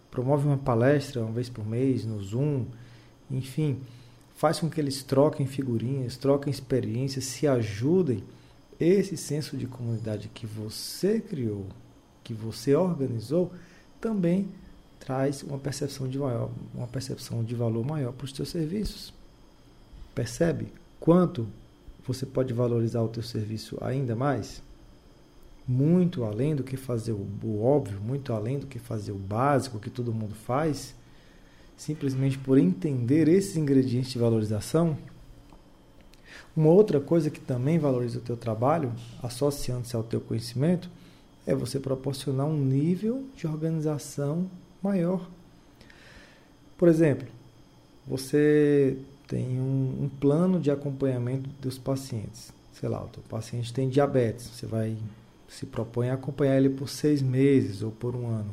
promove 0.10 0.48
uma 0.48 0.58
palestra 0.58 1.22
uma 1.22 1.32
vez 1.32 1.50
por 1.50 1.66
mês 1.66 2.06
no 2.06 2.22
Zoom, 2.24 2.66
enfim, 3.30 3.80
faz 4.36 4.60
com 4.60 4.70
que 4.70 4.80
eles 4.80 5.04
troquem 5.04 5.48
figurinhas, 5.48 6.18
troquem 6.18 6.52
experiências, 6.52 7.26
se 7.26 7.48
ajudem. 7.48 8.24
Esse 8.80 9.16
senso 9.16 9.56
de 9.56 9.68
comunidade 9.68 10.30
que 10.34 10.46
você 10.46 11.22
criou, 11.22 11.66
que 12.24 12.34
você 12.34 12.76
organizou, 12.76 13.52
também 14.02 14.50
traz 15.00 15.44
uma 15.44 15.58
percepção 15.58 16.08
de 16.08 16.18
maior, 16.18 16.50
uma 16.74 16.88
percepção 16.88 17.44
de 17.44 17.56
valor 17.56 17.86
maior 17.86 18.12
para 18.12 18.26
os 18.26 18.32
teus 18.32 18.50
serviços. 18.50 19.14
Percebe 20.14 20.68
quanto 21.00 21.48
você 22.06 22.26
pode 22.26 22.54
valorizar 22.54 23.02
o 23.02 23.08
teu 23.08 23.24
serviço 23.24 23.78
ainda 23.82 24.16
mais? 24.16 24.62
Muito 25.68 26.24
além 26.24 26.56
do 26.56 26.64
que 26.64 26.78
fazer 26.78 27.14
o 27.14 27.62
óbvio, 27.64 28.00
muito 28.00 28.34
além 28.34 28.60
do 28.60 28.68
que 28.68 28.78
fazer 28.78 29.12
o 29.12 29.18
básico 29.18 29.80
que 29.80 29.90
todo 29.90 30.14
mundo 30.14 30.36
faz, 30.36 30.96
simplesmente 31.78 32.38
por 32.38 32.58
entender 32.58 33.28
esses 33.28 33.58
ingredientes 33.58 34.12
de 34.12 34.20
valorização. 34.20 34.98
Uma 36.56 36.70
outra 36.70 37.00
coisa 37.00 37.30
que 37.30 37.40
também 37.40 37.78
valoriza 37.78 38.20
o 38.20 38.22
teu 38.22 38.38
trabalho, 38.38 38.94
associando-se 39.22 39.96
ao 39.96 40.04
teu 40.04 40.22
conhecimento, 40.22 40.90
é 41.46 41.54
você 41.54 41.80
proporcionar 41.80 42.48
um 42.48 42.58
nível 42.58 43.26
de 43.36 43.46
organização 43.46 44.50
maior. 44.82 45.30
Por 46.78 46.88
exemplo, 46.88 47.28
você 48.08 48.98
tem 49.28 49.60
um, 49.60 50.04
um, 50.04 50.10
plano 50.20 50.60
de 50.60 50.72
acompanhamento 50.72 51.50
dos 51.62 51.78
pacientes. 51.78 52.52
Sei 52.74 52.90
lá, 52.90 53.04
o 53.04 53.08
teu 53.08 53.24
paciente 53.24 53.74
tem 53.74 53.90
diabetes, 53.90 54.48
você 54.48 54.66
vai 54.66 54.98
se 55.48 55.66
propõe 55.66 56.10
a 56.10 56.16
acompanhar 56.16 56.58
ele 56.58 56.70
por 56.70 56.90
seis 56.90 57.22
meses 57.22 57.82
ou 57.82 57.92
por 57.92 58.16
um 58.16 58.28
ano. 58.28 58.52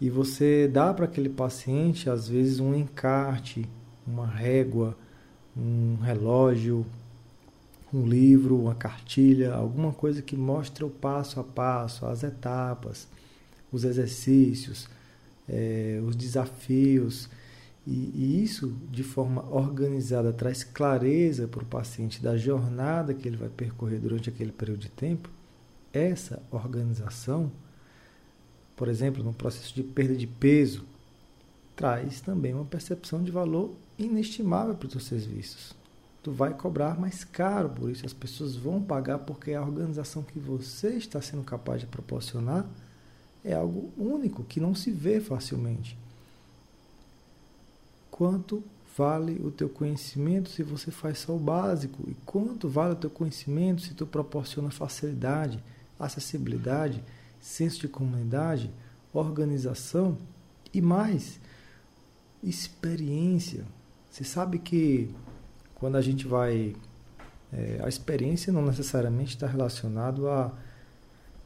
E 0.00 0.10
você 0.10 0.68
dá 0.68 0.92
para 0.92 1.04
aquele 1.04 1.28
paciente, 1.28 2.10
às 2.10 2.28
vezes, 2.28 2.60
um 2.60 2.74
encarte, 2.74 3.68
uma 4.06 4.26
régua, 4.26 4.96
um 5.56 5.96
relógio, 5.96 6.84
um 7.92 8.04
livro, 8.04 8.58
uma 8.58 8.74
cartilha, 8.74 9.54
alguma 9.54 9.92
coisa 9.92 10.20
que 10.20 10.36
mostre 10.36 10.84
o 10.84 10.90
passo 10.90 11.38
a 11.38 11.44
passo, 11.44 12.06
as 12.06 12.24
etapas, 12.24 13.06
os 13.70 13.84
exercícios, 13.84 14.88
é, 15.48 16.02
os 16.04 16.16
desafios. 16.16 17.28
E, 17.86 18.10
e, 18.14 18.42
isso, 18.42 18.76
de 18.90 19.04
forma 19.04 19.44
organizada, 19.54 20.32
traz 20.32 20.64
clareza 20.64 21.46
para 21.46 21.62
o 21.62 21.66
paciente 21.66 22.20
da 22.20 22.36
jornada 22.36 23.14
que 23.14 23.28
ele 23.28 23.36
vai 23.36 23.48
percorrer 23.48 24.00
durante 24.00 24.28
aquele 24.28 24.52
período 24.52 24.80
de 24.80 24.88
tempo. 24.88 25.30
Essa 25.92 26.42
organização 26.50 27.52
por 28.76 28.88
exemplo, 28.88 29.22
no 29.22 29.32
processo 29.32 29.74
de 29.74 29.82
perda 29.82 30.16
de 30.16 30.26
peso, 30.26 30.84
traz 31.76 32.20
também 32.20 32.54
uma 32.54 32.64
percepção 32.64 33.22
de 33.22 33.30
valor 33.30 33.72
inestimável 33.98 34.74
para 34.74 34.86
os 34.86 34.92
seus 34.92 35.04
serviços. 35.04 35.74
Tu 36.22 36.32
vai 36.32 36.54
cobrar 36.54 36.98
mais 36.98 37.22
caro 37.22 37.68
por 37.68 37.90
isso, 37.90 38.06
as 38.06 38.12
pessoas 38.12 38.56
vão 38.56 38.82
pagar 38.82 39.18
porque 39.18 39.52
a 39.52 39.62
organização 39.62 40.22
que 40.22 40.38
você 40.38 40.94
está 40.94 41.20
sendo 41.20 41.42
capaz 41.42 41.80
de 41.80 41.86
proporcionar 41.86 42.66
é 43.44 43.52
algo 43.52 43.92
único, 43.96 44.42
que 44.44 44.58
não 44.58 44.74
se 44.74 44.90
vê 44.90 45.20
facilmente. 45.20 45.98
quanto 48.10 48.62
vale 48.96 49.40
o 49.44 49.50
teu 49.50 49.68
conhecimento 49.68 50.48
se 50.48 50.62
você 50.62 50.90
faz 50.90 51.18
só 51.18 51.34
o 51.34 51.38
básico 51.38 52.08
e 52.08 52.14
quanto 52.24 52.68
vale 52.68 52.92
o 52.92 52.96
teu 52.96 53.10
conhecimento 53.10 53.82
se 53.82 53.92
tu 53.92 54.06
proporciona 54.06 54.70
facilidade, 54.70 55.62
acessibilidade, 55.98 57.02
senso 57.44 57.80
de 57.80 57.88
comunidade, 57.88 58.70
organização 59.12 60.16
e 60.72 60.80
mais 60.80 61.38
experiência. 62.42 63.64
Você 64.10 64.24
sabe 64.24 64.58
que 64.58 65.10
quando 65.74 65.96
a 65.96 66.00
gente 66.00 66.26
vai 66.26 66.74
é, 67.52 67.80
a 67.82 67.88
experiência 67.88 68.52
não 68.52 68.64
necessariamente 68.64 69.34
está 69.34 69.46
relacionado 69.46 70.28
a 70.28 70.52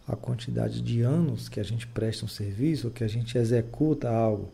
a 0.09 0.17
quantidade 0.17 0.81
de 0.81 1.03
anos 1.03 1.51
que 1.51 1.61
a 1.61 1.63
gente 1.63 1.87
presta 1.87 2.25
um 2.25 2.29
serviço 2.29 2.87
ou 2.87 2.93
que 2.93 3.05
a 3.05 3.09
gente 3.09 3.37
executa 3.37 4.09
algo. 4.09 4.51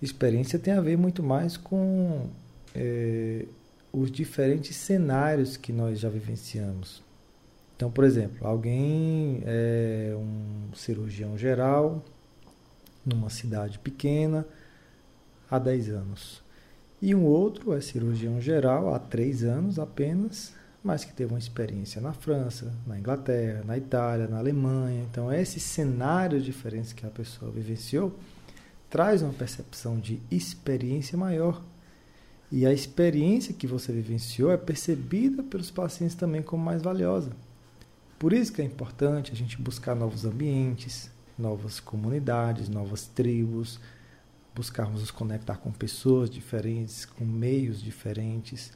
Experiência 0.00 0.60
tem 0.60 0.72
a 0.72 0.80
ver 0.80 0.96
muito 0.96 1.24
mais 1.24 1.56
com 1.56 2.28
é, 2.72 3.46
os 3.92 4.12
diferentes 4.12 4.76
cenários 4.76 5.56
que 5.56 5.72
nós 5.72 5.98
já 5.98 6.08
vivenciamos. 6.08 7.02
Então, 7.76 7.90
por 7.90 8.04
exemplo, 8.04 8.46
alguém 8.46 9.42
é 9.44 10.14
um 10.16 10.74
cirurgião 10.74 11.36
geral 11.36 12.04
numa 13.04 13.28
cidade 13.28 13.78
pequena 13.78 14.46
há 15.50 15.58
10 15.58 15.90
anos. 15.90 16.42
E 17.02 17.14
um 17.14 17.24
outro 17.24 17.74
é 17.74 17.80
cirurgião 17.80 18.40
geral 18.40 18.94
há 18.94 18.98
3 18.98 19.44
anos 19.44 19.78
apenas, 19.78 20.54
mas 20.82 21.04
que 21.04 21.12
teve 21.12 21.32
uma 21.32 21.38
experiência 21.38 22.00
na 22.00 22.12
França, 22.12 22.72
na 22.86 22.98
Inglaterra, 22.98 23.62
na 23.64 23.76
Itália, 23.76 24.28
na 24.28 24.38
Alemanha. 24.38 25.02
Então, 25.10 25.32
esses 25.32 25.62
cenários 25.62 26.44
diferentes 26.44 26.92
que 26.92 27.04
a 27.04 27.10
pessoa 27.10 27.50
vivenciou 27.50 28.14
traz 28.88 29.22
uma 29.22 29.32
percepção 29.32 29.98
de 29.98 30.20
experiência 30.30 31.18
maior. 31.18 31.62
E 32.52 32.64
a 32.64 32.72
experiência 32.72 33.52
que 33.52 33.66
você 33.66 33.92
vivenciou 33.92 34.52
é 34.52 34.56
percebida 34.56 35.42
pelos 35.42 35.70
pacientes 35.70 36.14
também 36.14 36.40
como 36.40 36.62
mais 36.62 36.80
valiosa. 36.80 37.32
Por 38.18 38.32
isso 38.32 38.52
que 38.52 38.62
é 38.62 38.64
importante 38.64 39.32
a 39.32 39.34
gente 39.34 39.60
buscar 39.60 39.94
novos 39.94 40.24
ambientes, 40.24 41.10
novas 41.38 41.80
comunidades, 41.80 42.68
novas 42.68 43.06
tribos, 43.06 43.80
buscarmos 44.54 45.00
nos 45.00 45.10
conectar 45.10 45.56
com 45.56 45.72
pessoas 45.72 46.30
diferentes, 46.30 47.04
com 47.04 47.24
meios 47.24 47.82
diferentes, 47.82 48.72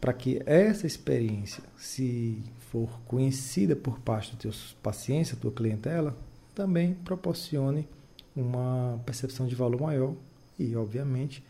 para 0.00 0.12
que 0.12 0.40
essa 0.46 0.86
experiência, 0.86 1.64
se 1.76 2.40
for 2.70 2.88
conhecida 3.06 3.74
por 3.74 3.98
parte 3.98 4.30
dos 4.30 4.38
teus 4.38 4.76
pacientes, 4.82 5.32
da 5.32 5.40
tua 5.40 5.50
clientela, 5.50 6.16
também 6.54 6.94
proporcione 6.94 7.88
uma 8.36 9.00
percepção 9.04 9.46
de 9.46 9.56
valor 9.56 9.80
maior 9.80 10.14
e, 10.56 10.76
obviamente, 10.76 11.44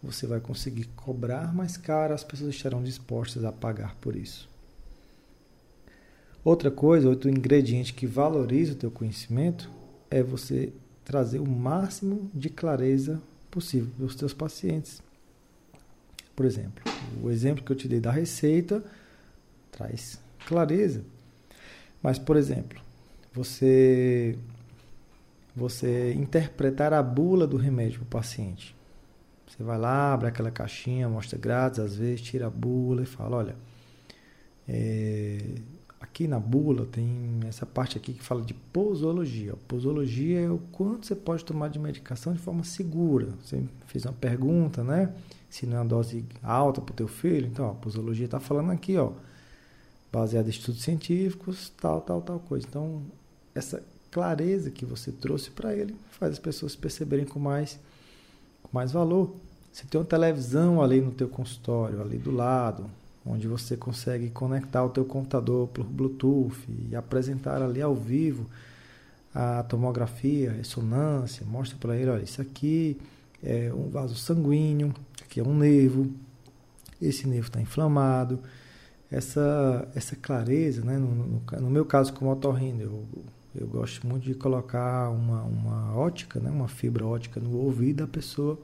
você 0.00 0.26
vai 0.26 0.40
conseguir 0.40 0.84
cobrar 0.96 1.52
mais 1.52 1.76
caro, 1.76 2.14
as 2.14 2.24
pessoas 2.24 2.54
estarão 2.54 2.82
dispostas 2.82 3.44
a 3.44 3.52
pagar 3.52 3.96
por 3.96 4.14
isso. 4.14 4.51
Outra 6.44 6.70
coisa, 6.70 7.08
outro 7.08 7.30
ingrediente 7.30 7.94
que 7.94 8.06
valoriza 8.06 8.72
o 8.72 8.76
teu 8.76 8.90
conhecimento 8.90 9.70
é 10.10 10.22
você 10.22 10.72
trazer 11.04 11.38
o 11.38 11.46
máximo 11.46 12.30
de 12.34 12.48
clareza 12.48 13.20
possível 13.50 13.90
para 13.96 14.06
os 14.06 14.14
teus 14.16 14.32
pacientes. 14.32 15.00
Por 16.34 16.44
exemplo, 16.44 16.82
o 17.22 17.30
exemplo 17.30 17.64
que 17.64 17.70
eu 17.70 17.76
te 17.76 17.86
dei 17.86 18.00
da 18.00 18.10
receita 18.10 18.82
traz 19.70 20.18
clareza. 20.46 21.04
Mas, 22.02 22.18
por 22.18 22.36
exemplo, 22.36 22.80
você 23.32 24.36
você 25.54 26.14
interpretar 26.14 26.94
a 26.94 27.02
bula 27.02 27.46
do 27.46 27.58
remédio 27.58 28.00
para 28.00 28.06
o 28.06 28.22
paciente. 28.22 28.74
Você 29.46 29.62
vai 29.62 29.78
lá, 29.78 30.14
abre 30.14 30.28
aquela 30.28 30.50
caixinha, 30.50 31.08
mostra 31.08 31.38
grátis, 31.38 31.78
às 31.78 31.94
vezes 31.94 32.22
tira 32.22 32.46
a 32.46 32.50
bula 32.50 33.02
e 33.02 33.06
fala, 33.06 33.36
olha, 33.36 33.56
é, 34.66 35.38
aqui 36.02 36.26
na 36.26 36.40
bula 36.40 36.84
tem 36.84 37.40
essa 37.46 37.64
parte 37.64 37.96
aqui 37.96 38.12
que 38.12 38.22
fala 38.22 38.42
de 38.42 38.52
posologia. 38.52 39.54
Posologia 39.68 40.40
é 40.40 40.50
o 40.50 40.58
quanto 40.72 41.06
você 41.06 41.14
pode 41.14 41.44
tomar 41.44 41.68
de 41.68 41.78
medicação 41.78 42.32
de 42.32 42.40
forma 42.40 42.64
segura. 42.64 43.28
Você 43.42 43.62
fez 43.86 44.04
uma 44.04 44.12
pergunta, 44.12 44.82
né? 44.82 45.14
Se 45.48 45.64
não 45.64 45.76
é 45.76 45.80
uma 45.80 45.86
dose 45.86 46.24
alta 46.42 46.80
para 46.80 46.92
o 46.92 46.96
teu 46.96 47.06
filho, 47.06 47.46
então 47.46 47.70
a 47.70 47.74
posologia 47.74 48.24
está 48.24 48.40
falando 48.40 48.72
aqui, 48.72 48.96
ó, 48.96 49.12
baseada 50.12 50.48
em 50.48 50.50
estudos 50.50 50.82
científicos, 50.82 51.72
tal, 51.80 52.00
tal, 52.00 52.20
tal 52.20 52.40
coisa. 52.40 52.66
Então, 52.68 53.02
essa 53.54 53.82
clareza 54.10 54.70
que 54.70 54.84
você 54.84 55.12
trouxe 55.12 55.50
para 55.50 55.74
ele 55.74 55.94
faz 56.10 56.32
as 56.32 56.38
pessoas 56.38 56.74
perceberem 56.74 57.24
com 57.24 57.38
mais, 57.38 57.78
com 58.62 58.70
mais 58.72 58.90
valor. 58.90 59.36
Você 59.72 59.86
tem 59.86 60.00
uma 60.00 60.06
televisão 60.06 60.82
ali 60.82 61.00
no 61.00 61.12
teu 61.12 61.28
consultório, 61.28 62.00
ali 62.00 62.18
do 62.18 62.30
lado, 62.30 62.90
onde 63.24 63.46
você 63.46 63.76
consegue 63.76 64.30
conectar 64.30 64.84
o 64.84 64.90
teu 64.90 65.04
computador 65.04 65.68
por 65.68 65.84
Bluetooth 65.84 66.56
e 66.68 66.94
apresentar 66.96 67.62
ali 67.62 67.80
ao 67.80 67.94
vivo 67.94 68.48
a 69.34 69.62
tomografia, 69.62 70.50
a 70.50 70.54
ressonância, 70.54 71.46
mostra 71.46 71.78
para 71.78 71.96
ele, 71.96 72.10
olha, 72.10 72.22
isso 72.22 72.42
aqui 72.42 73.00
é 73.42 73.72
um 73.74 73.88
vaso 73.88 74.14
sanguíneo, 74.14 74.92
aqui 75.22 75.40
é 75.40 75.42
um 75.42 75.56
nervo, 75.56 76.10
esse 77.00 77.26
nervo 77.26 77.48
está 77.48 77.60
inflamado, 77.60 78.40
essa, 79.10 79.88
essa 79.94 80.16
clareza, 80.16 80.82
né? 80.84 80.98
No, 80.98 81.14
no, 81.14 81.42
no 81.60 81.70
meu 81.70 81.84
caso 81.84 82.12
como 82.12 82.30
otorrino, 82.30 82.82
eu 82.82 83.04
eu 83.54 83.66
gosto 83.66 84.06
muito 84.06 84.24
de 84.24 84.34
colocar 84.34 85.10
uma, 85.10 85.42
uma 85.42 85.94
ótica, 85.96 86.40
né, 86.40 86.50
uma 86.50 86.68
fibra 86.68 87.04
ótica 87.04 87.38
no 87.38 87.56
ouvido 87.58 87.98
da 87.98 88.06
pessoa 88.06 88.58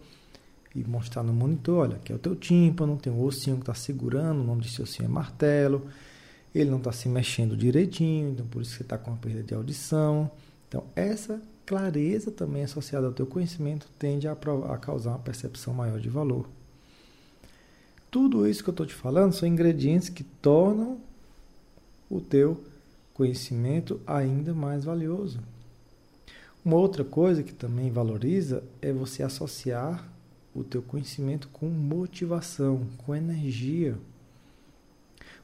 e 0.81 0.85
mostrar 0.89 1.23
no 1.23 1.33
monitor, 1.33 1.89
olha, 1.89 1.97
aqui 1.97 2.13
é 2.13 2.15
o 2.15 2.19
teu 2.19 2.37
tímpano, 2.37 2.97
tem 2.97 3.13
um 3.13 3.23
ossinho 3.23 3.57
que 3.57 3.63
está 3.63 3.75
segurando, 3.75 4.41
o 4.41 4.45
nome 4.45 4.63
desse 4.63 4.81
ossinho 4.81 5.07
é 5.07 5.09
martelo, 5.09 5.87
ele 6.55 6.71
não 6.71 6.79
está 6.79 6.93
se 6.93 7.09
mexendo 7.09 7.57
direitinho, 7.57 8.31
então 8.31 8.47
por 8.47 8.63
isso 8.63 8.73
que 8.73 8.77
você 8.79 8.83
está 8.83 8.97
com 8.97 9.11
uma 9.11 9.17
perda 9.17 9.43
de 9.43 9.55
audição. 9.55 10.31
Então, 10.69 10.85
essa 10.95 11.41
clareza 11.67 12.31
também 12.31 12.63
associada 12.63 13.07
ao 13.07 13.13
teu 13.13 13.27
conhecimento 13.27 13.87
tende 13.99 14.27
a, 14.29 14.33
a 14.33 14.79
causar 14.79 15.11
uma 15.11 15.19
percepção 15.19 15.75
maior 15.75 16.01
de 16.01 16.09
valor. 16.09 16.49
Tudo 18.11 18.47
isso 18.47 18.63
que 18.63 18.71
eu 18.71 18.73
estou 18.73 18.87
te 18.87 18.95
falando 18.95 19.35
são 19.35 19.47
ingredientes 19.47 20.09
que 20.09 20.25
tornam 20.25 20.99
o 22.09 22.21
teu 22.21 22.63
conhecimento 23.13 24.01
ainda 24.07 24.55
mais 24.55 24.85
valioso. 24.85 25.41
Uma 26.65 26.77
outra 26.77 27.05
coisa 27.05 27.43
que 27.43 27.53
também 27.53 27.91
valoriza 27.91 28.63
é 28.81 28.93
você 28.93 29.23
associar 29.23 30.07
o 30.59 30.65
teu 30.65 30.83
conhecimento 30.83 31.49
com 31.49 31.69
motivação, 31.69 32.87
com 32.99 33.15
energia. 33.15 33.97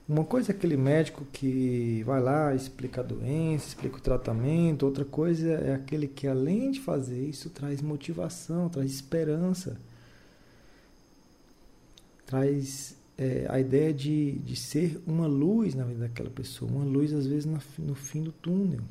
Uma 0.07 0.24
coisa 0.24 0.53
é 0.53 0.55
aquele 0.55 0.77
médico 0.77 1.24
que 1.33 2.03
vai 2.05 2.20
lá, 2.20 2.55
explica 2.55 3.00
a 3.00 3.05
doença, 3.05 3.68
explica 3.68 3.96
o 3.96 4.00
tratamento, 4.00 4.85
outra 4.85 5.05
coisa 5.05 5.48
é 5.53 5.74
aquele 5.74 6.07
que 6.07 6.27
além 6.27 6.70
de 6.72 6.81
fazer 6.81 7.24
isso 7.27 7.48
traz 7.48 7.81
motivação, 7.81 8.68
traz 8.68 8.90
esperança, 8.90 9.81
traz 12.27 12.96
é, 13.16 13.46
a 13.48 13.59
ideia 13.59 13.94
de, 13.94 14.33
de 14.40 14.57
ser 14.57 15.00
uma 15.07 15.27
luz 15.27 15.74
na 15.74 15.85
vida 15.85 16.00
daquela 16.00 16.31
pessoa, 16.31 16.70
uma 16.70 16.85
luz 16.85 17.12
às 17.14 17.27
vezes 17.27 17.46
no, 17.46 17.59
no 17.79 17.94
fim 17.94 18.22
do 18.22 18.33
túnel. 18.33 18.83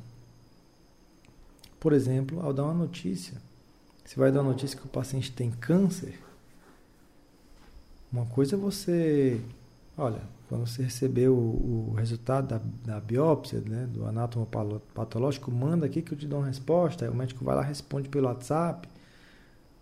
Por 1.78 1.92
exemplo, 1.92 2.40
ao 2.40 2.52
dar 2.52 2.64
uma 2.64 2.74
notícia, 2.74 3.40
você 4.04 4.20
vai 4.20 4.30
dar 4.30 4.42
notícia 4.42 4.78
que 4.78 4.84
o 4.84 4.88
paciente 4.88 5.32
tem 5.32 5.50
câncer. 5.50 6.18
Uma 8.12 8.26
coisa 8.26 8.54
é 8.54 8.58
você, 8.58 9.40
olha, 9.96 10.20
quando 10.48 10.66
você 10.66 10.82
recebeu 10.82 11.34
o, 11.34 11.90
o 11.90 11.94
resultado 11.94 12.46
da, 12.48 12.60
da 12.84 13.00
biópsia, 13.00 13.60
né, 13.60 13.88
do 13.90 14.06
anátomo 14.06 14.46
patológico, 14.94 15.50
manda 15.50 15.86
aqui 15.86 16.02
que 16.02 16.12
eu 16.12 16.18
te 16.18 16.26
dou 16.26 16.40
uma 16.40 16.46
resposta. 16.46 17.04
Aí 17.04 17.10
o 17.10 17.14
médico 17.14 17.44
vai 17.44 17.56
lá 17.56 17.62
responde 17.62 18.08
pelo 18.08 18.26
WhatsApp. 18.26 18.88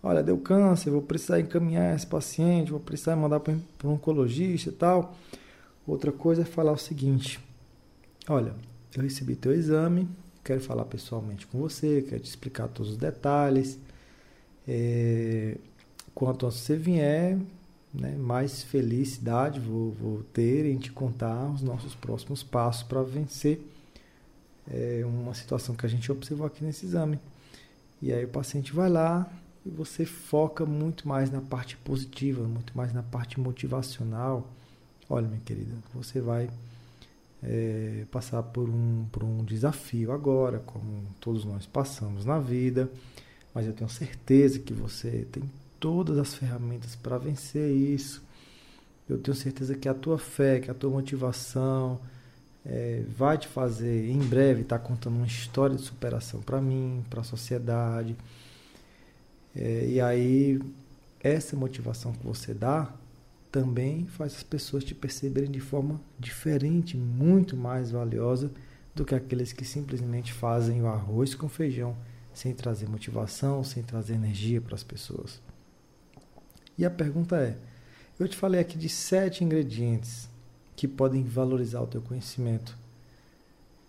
Olha, 0.03 0.23
deu 0.23 0.39
câncer, 0.39 0.91
vou 0.91 1.03
precisar 1.03 1.41
encaminhar 1.41 1.95
esse 1.95 2.07
paciente, 2.07 2.71
vou 2.71 2.81
precisar 2.81 3.15
mandar 3.17 3.41
para 3.41 3.55
um 3.85 3.93
oncologista 3.93 4.71
e 4.71 4.73
tal. 4.73 5.15
Outra 5.87 6.11
coisa 6.11 6.43
é 6.43 6.45
falar 6.45 6.73
o 6.73 6.79
seguinte: 6.79 7.39
Olha, 8.29 8.55
eu 8.97 9.03
recebi 9.03 9.37
teu 9.37 9.53
exame, 9.53 10.09
quero 10.43 10.61
falar 10.61 10.85
pessoalmente 10.85 11.47
com 11.47 11.59
você, 11.59 12.03
quero 12.09 12.23
te 12.23 12.29
explicar 12.29 12.69
todos 12.69 12.93
os 12.93 12.97
detalhes. 12.97 13.79
É, 14.67 15.57
quanto 16.15 16.51
você 16.51 16.77
vier, 16.77 17.39
né, 17.93 18.17
mais 18.17 18.63
felicidade 18.63 19.61
vou, 19.61 19.93
vou, 19.93 20.23
ter 20.33 20.67
em 20.67 20.79
te 20.79 20.91
contar 20.91 21.51
os 21.51 21.63
nossos 21.63 21.95
próximos 21.95 22.43
passos 22.43 22.83
para 22.83 23.03
vencer 23.03 23.61
é, 24.71 25.03
uma 25.05 25.35
situação 25.35 25.75
que 25.75 25.85
a 25.85 25.89
gente 25.89 26.11
observou 26.11 26.47
aqui 26.47 26.65
nesse 26.65 26.87
exame. 26.87 27.19
E 28.01 28.13
aí 28.13 28.25
o 28.25 28.29
paciente 28.29 28.73
vai 28.73 28.89
lá, 28.89 29.31
e 29.65 29.71
você 29.71 30.05
foca 30.05 30.67
muito 30.67 31.07
mais 31.07 31.31
na 31.31 31.41
parte 31.41 31.77
positiva, 31.77 32.43
muito 32.47 32.77
mais 32.77 32.93
na 32.93 33.03
parte 33.03 33.39
motivacional. 33.39 34.49
Olha, 35.09 35.29
minha 35.29 35.41
querida, 35.41 35.73
você 35.95 36.21
vai 36.21 36.51
é, 37.43 38.05
passar 38.11 38.43
por 38.43 38.69
um, 38.69 39.07
por 39.11 39.23
um 39.23 39.45
desafio 39.45 40.13
agora, 40.13 40.59
como 40.61 41.05
todos 41.21 41.45
nós 41.45 41.67
passamos 41.67 42.25
na 42.25 42.39
vida, 42.39 42.91
mas 43.55 43.67
eu 43.67 43.73
tenho 43.73 43.91
certeza 43.91 44.59
que 44.59 44.73
você 44.73 45.27
tem 45.31 45.43
todas 45.79 46.17
as 46.19 46.35
ferramentas 46.35 46.95
para 46.95 47.19
vencer 47.19 47.71
isso. 47.71 48.23
Eu 49.09 49.19
tenho 49.19 49.37
certeza 49.37 49.75
que 49.75 49.89
a 49.89 49.95
tua 49.95 50.17
fé, 50.17 50.61
que 50.61 50.71
a 50.71 50.75
tua 50.75 50.91
motivação 50.91 52.01
é, 52.65 53.03
vai 53.17 53.37
te 53.37 53.49
fazer, 53.49 54.09
em 54.09 54.19
breve, 54.19 54.63
estar 54.63 54.79
tá 54.79 54.85
contando 54.85 55.17
uma 55.17 55.27
história 55.27 55.77
de 55.77 55.83
superação 55.83 56.41
para 56.41 56.61
mim, 56.61 57.05
para 57.11 57.21
a 57.21 57.25
sociedade. 57.25 58.17
É, 59.55 59.87
e 59.89 60.01
aí, 60.01 60.61
essa 61.21 61.57
motivação 61.57 62.13
que 62.13 62.25
você 62.25 62.55
dá 62.55 62.95
também 63.51 64.07
faz 64.07 64.37
as 64.37 64.43
pessoas 64.43 64.83
te 64.83 64.95
perceberem 64.95 65.51
de 65.51 65.61
forma 65.61 66.01
diferente, 66.19 66.97
muito 66.97 67.55
mais 67.55 67.91
valiosa 67.91 68.51
do 68.95 69.05
que 69.05 69.15
aqueles 69.15 69.53
que 69.53 69.65
simplesmente 69.65 70.33
fazem 70.33 70.81
o 70.81 70.87
arroz 70.87 71.35
com 71.35 71.49
feijão 71.49 71.95
sem 72.35 72.55
trazer 72.55 72.89
motivação, 72.89 73.63
sem 73.63 73.83
trazer 73.83 74.15
energia 74.15 74.61
para 74.61 74.75
as 74.75 74.83
pessoas. 74.83 75.41
E 76.77 76.85
a 76.85 76.91
pergunta 76.91 77.37
é: 77.37 77.57
eu 78.19 78.29
te 78.29 78.37
falei 78.37 78.61
aqui 78.61 78.79
de 78.79 78.89
sete 78.89 79.45
ingredientes 79.45 80.29
que 80.75 80.89
podem 80.89 81.23
valorizar 81.23 81.81
o 81.81 81.87
teu 81.87 82.01
conhecimento. 82.01 82.77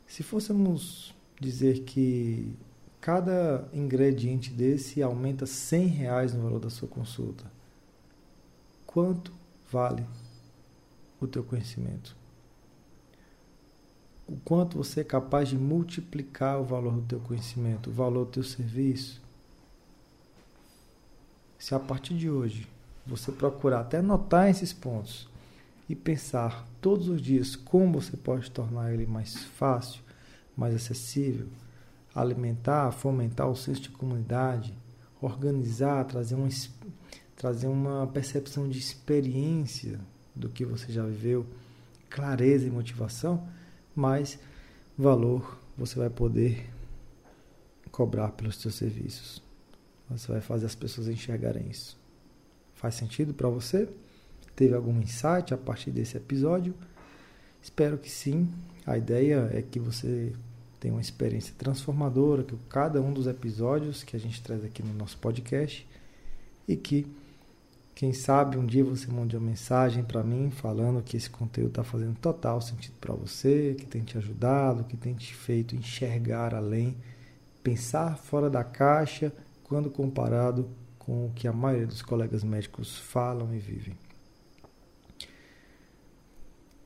Se 0.08 0.21
fôssemos 0.21 1.13
dizer 1.39 1.84
que 1.84 2.56
cada 3.01 3.67
ingrediente 3.73 4.49
desse 4.49 5.01
aumenta 5.01 5.45
100 5.45 5.88
reais 5.88 6.34
no 6.34 6.43
valor 6.43 6.60
da 6.60 6.69
sua 6.69 6.88
consulta, 6.88 7.43
quanto 8.86 9.34
vale 9.71 10.06
o 11.19 11.27
teu 11.27 11.43
conhecimento? 11.43 12.15
O 14.27 14.38
quanto 14.38 14.77
você 14.77 15.01
é 15.01 15.03
capaz 15.03 15.49
de 15.49 15.57
multiplicar 15.57 16.59
o 16.59 16.63
valor 16.63 16.95
do 16.95 17.01
teu 17.01 17.19
conhecimento, 17.19 17.89
o 17.89 17.93
valor 17.93 18.25
do 18.25 18.31
teu 18.31 18.43
serviço? 18.43 19.21
Se 21.59 21.75
a 21.75 21.79
partir 21.79 22.15
de 22.15 22.29
hoje 22.29 22.67
você 23.05 23.31
procurar 23.31 23.81
até 23.81 23.97
anotar 23.97 24.49
esses 24.49 24.71
pontos 24.71 25.27
e 25.89 25.95
pensar 25.95 26.65
todos 26.81 27.09
os 27.09 27.21
dias 27.21 27.55
como 27.55 28.01
você 28.01 28.15
pode 28.15 28.49
tornar 28.49 28.93
ele 28.93 29.05
mais 29.05 29.36
fácil, 29.36 30.01
mais 30.55 30.73
acessível, 30.73 31.47
alimentar, 32.15 32.91
fomentar 32.91 33.49
o 33.49 33.55
senso 33.55 33.81
de 33.81 33.89
comunidade, 33.89 34.73
organizar, 35.21 36.05
trazer 36.05 36.36
uma, 36.36 36.47
trazer 37.36 37.67
uma 37.67 38.07
percepção 38.07 38.69
de 38.69 38.79
experiência 38.79 39.99
do 40.36 40.49
que 40.49 40.65
você 40.65 40.91
já 40.91 41.05
viveu, 41.05 41.45
clareza 42.09 42.67
e 42.67 42.71
motivação, 42.71 43.47
mais 43.95 44.39
valor 44.97 45.58
você 45.77 45.97
vai 45.97 46.10
poder 46.10 46.69
cobrar 47.91 48.29
pelos 48.29 48.58
seus 48.58 48.75
serviços. 48.75 49.41
Você 50.10 50.32
vai 50.32 50.41
fazer 50.41 50.65
as 50.65 50.75
pessoas 50.75 51.08
enxergarem 51.08 51.67
isso. 51.69 51.97
Faz 52.75 52.95
sentido 52.95 53.34
para 53.34 53.49
você? 53.49 53.88
Teve 54.56 54.75
algum 54.75 54.99
insight 54.99 55.53
a 55.53 55.58
partir 55.58 55.91
desse 55.91 56.17
episódio? 56.17 56.75
Espero 57.62 57.97
que 57.97 58.10
sim. 58.10 58.51
A 58.86 58.97
ideia 58.97 59.49
é 59.53 59.62
que 59.62 59.79
você 59.79 60.34
tenha 60.79 60.93
uma 60.93 61.01
experiência 61.01 61.53
transformadora, 61.58 62.43
que 62.43 62.56
cada 62.69 63.01
um 63.01 63.13
dos 63.13 63.25
episódios 63.25 64.03
que 64.03 64.15
a 64.15 64.19
gente 64.19 64.43
traz 64.43 64.63
aqui 64.63 64.84
no 64.84 64.93
nosso 64.93 65.17
podcast 65.17 65.88
e 66.67 66.75
que 66.75 67.08
quem 67.95 68.12
sabe 68.12 68.58
um 68.58 68.65
dia 68.65 68.84
você 68.84 69.08
mande 69.12 69.38
uma 69.38 69.45
mensagem 69.45 70.03
para 70.03 70.23
mim 70.23 70.49
falando 70.49 71.03
que 71.03 71.15
esse 71.15 71.29
conteúdo 71.29 71.69
está 71.69 71.84
fazendo 71.84 72.17
total 72.19 72.60
sentido 72.60 72.95
para 72.99 73.13
você, 73.13 73.75
que 73.77 73.86
tem 73.86 74.01
te 74.01 74.17
ajudado, 74.17 74.84
que 74.84 74.97
tem 74.97 75.13
te 75.13 75.34
feito 75.36 75.75
enxergar 75.75 76.56
além, 76.56 76.97
pensar 77.63 78.17
fora 78.17 78.49
da 78.49 78.63
caixa 78.63 79.32
quando 79.63 79.91
comparado 79.91 80.69
com 80.97 81.27
o 81.27 81.32
que 81.34 81.47
a 81.47 81.53
maioria 81.53 81.88
dos 81.88 82.01
colegas 82.01 82.43
médicos 82.43 82.97
falam 82.97 83.53
e 83.53 83.60
vivem. 83.60 83.95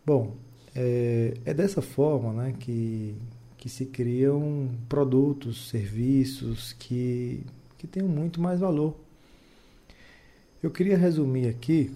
Bom, 0.05 0.35
é, 0.75 1.33
é 1.45 1.53
dessa 1.53 1.81
forma 1.81 2.33
né, 2.33 2.55
que, 2.59 3.15
que 3.57 3.69
se 3.69 3.85
criam 3.85 4.69
produtos, 4.89 5.69
serviços 5.69 6.73
que, 6.73 7.45
que 7.77 7.87
tenham 7.87 8.09
muito 8.09 8.41
mais 8.41 8.59
valor. 8.59 9.06
Eu 10.61 10.71
queria 10.71 10.97
resumir 10.97 11.47
aqui 11.47 11.95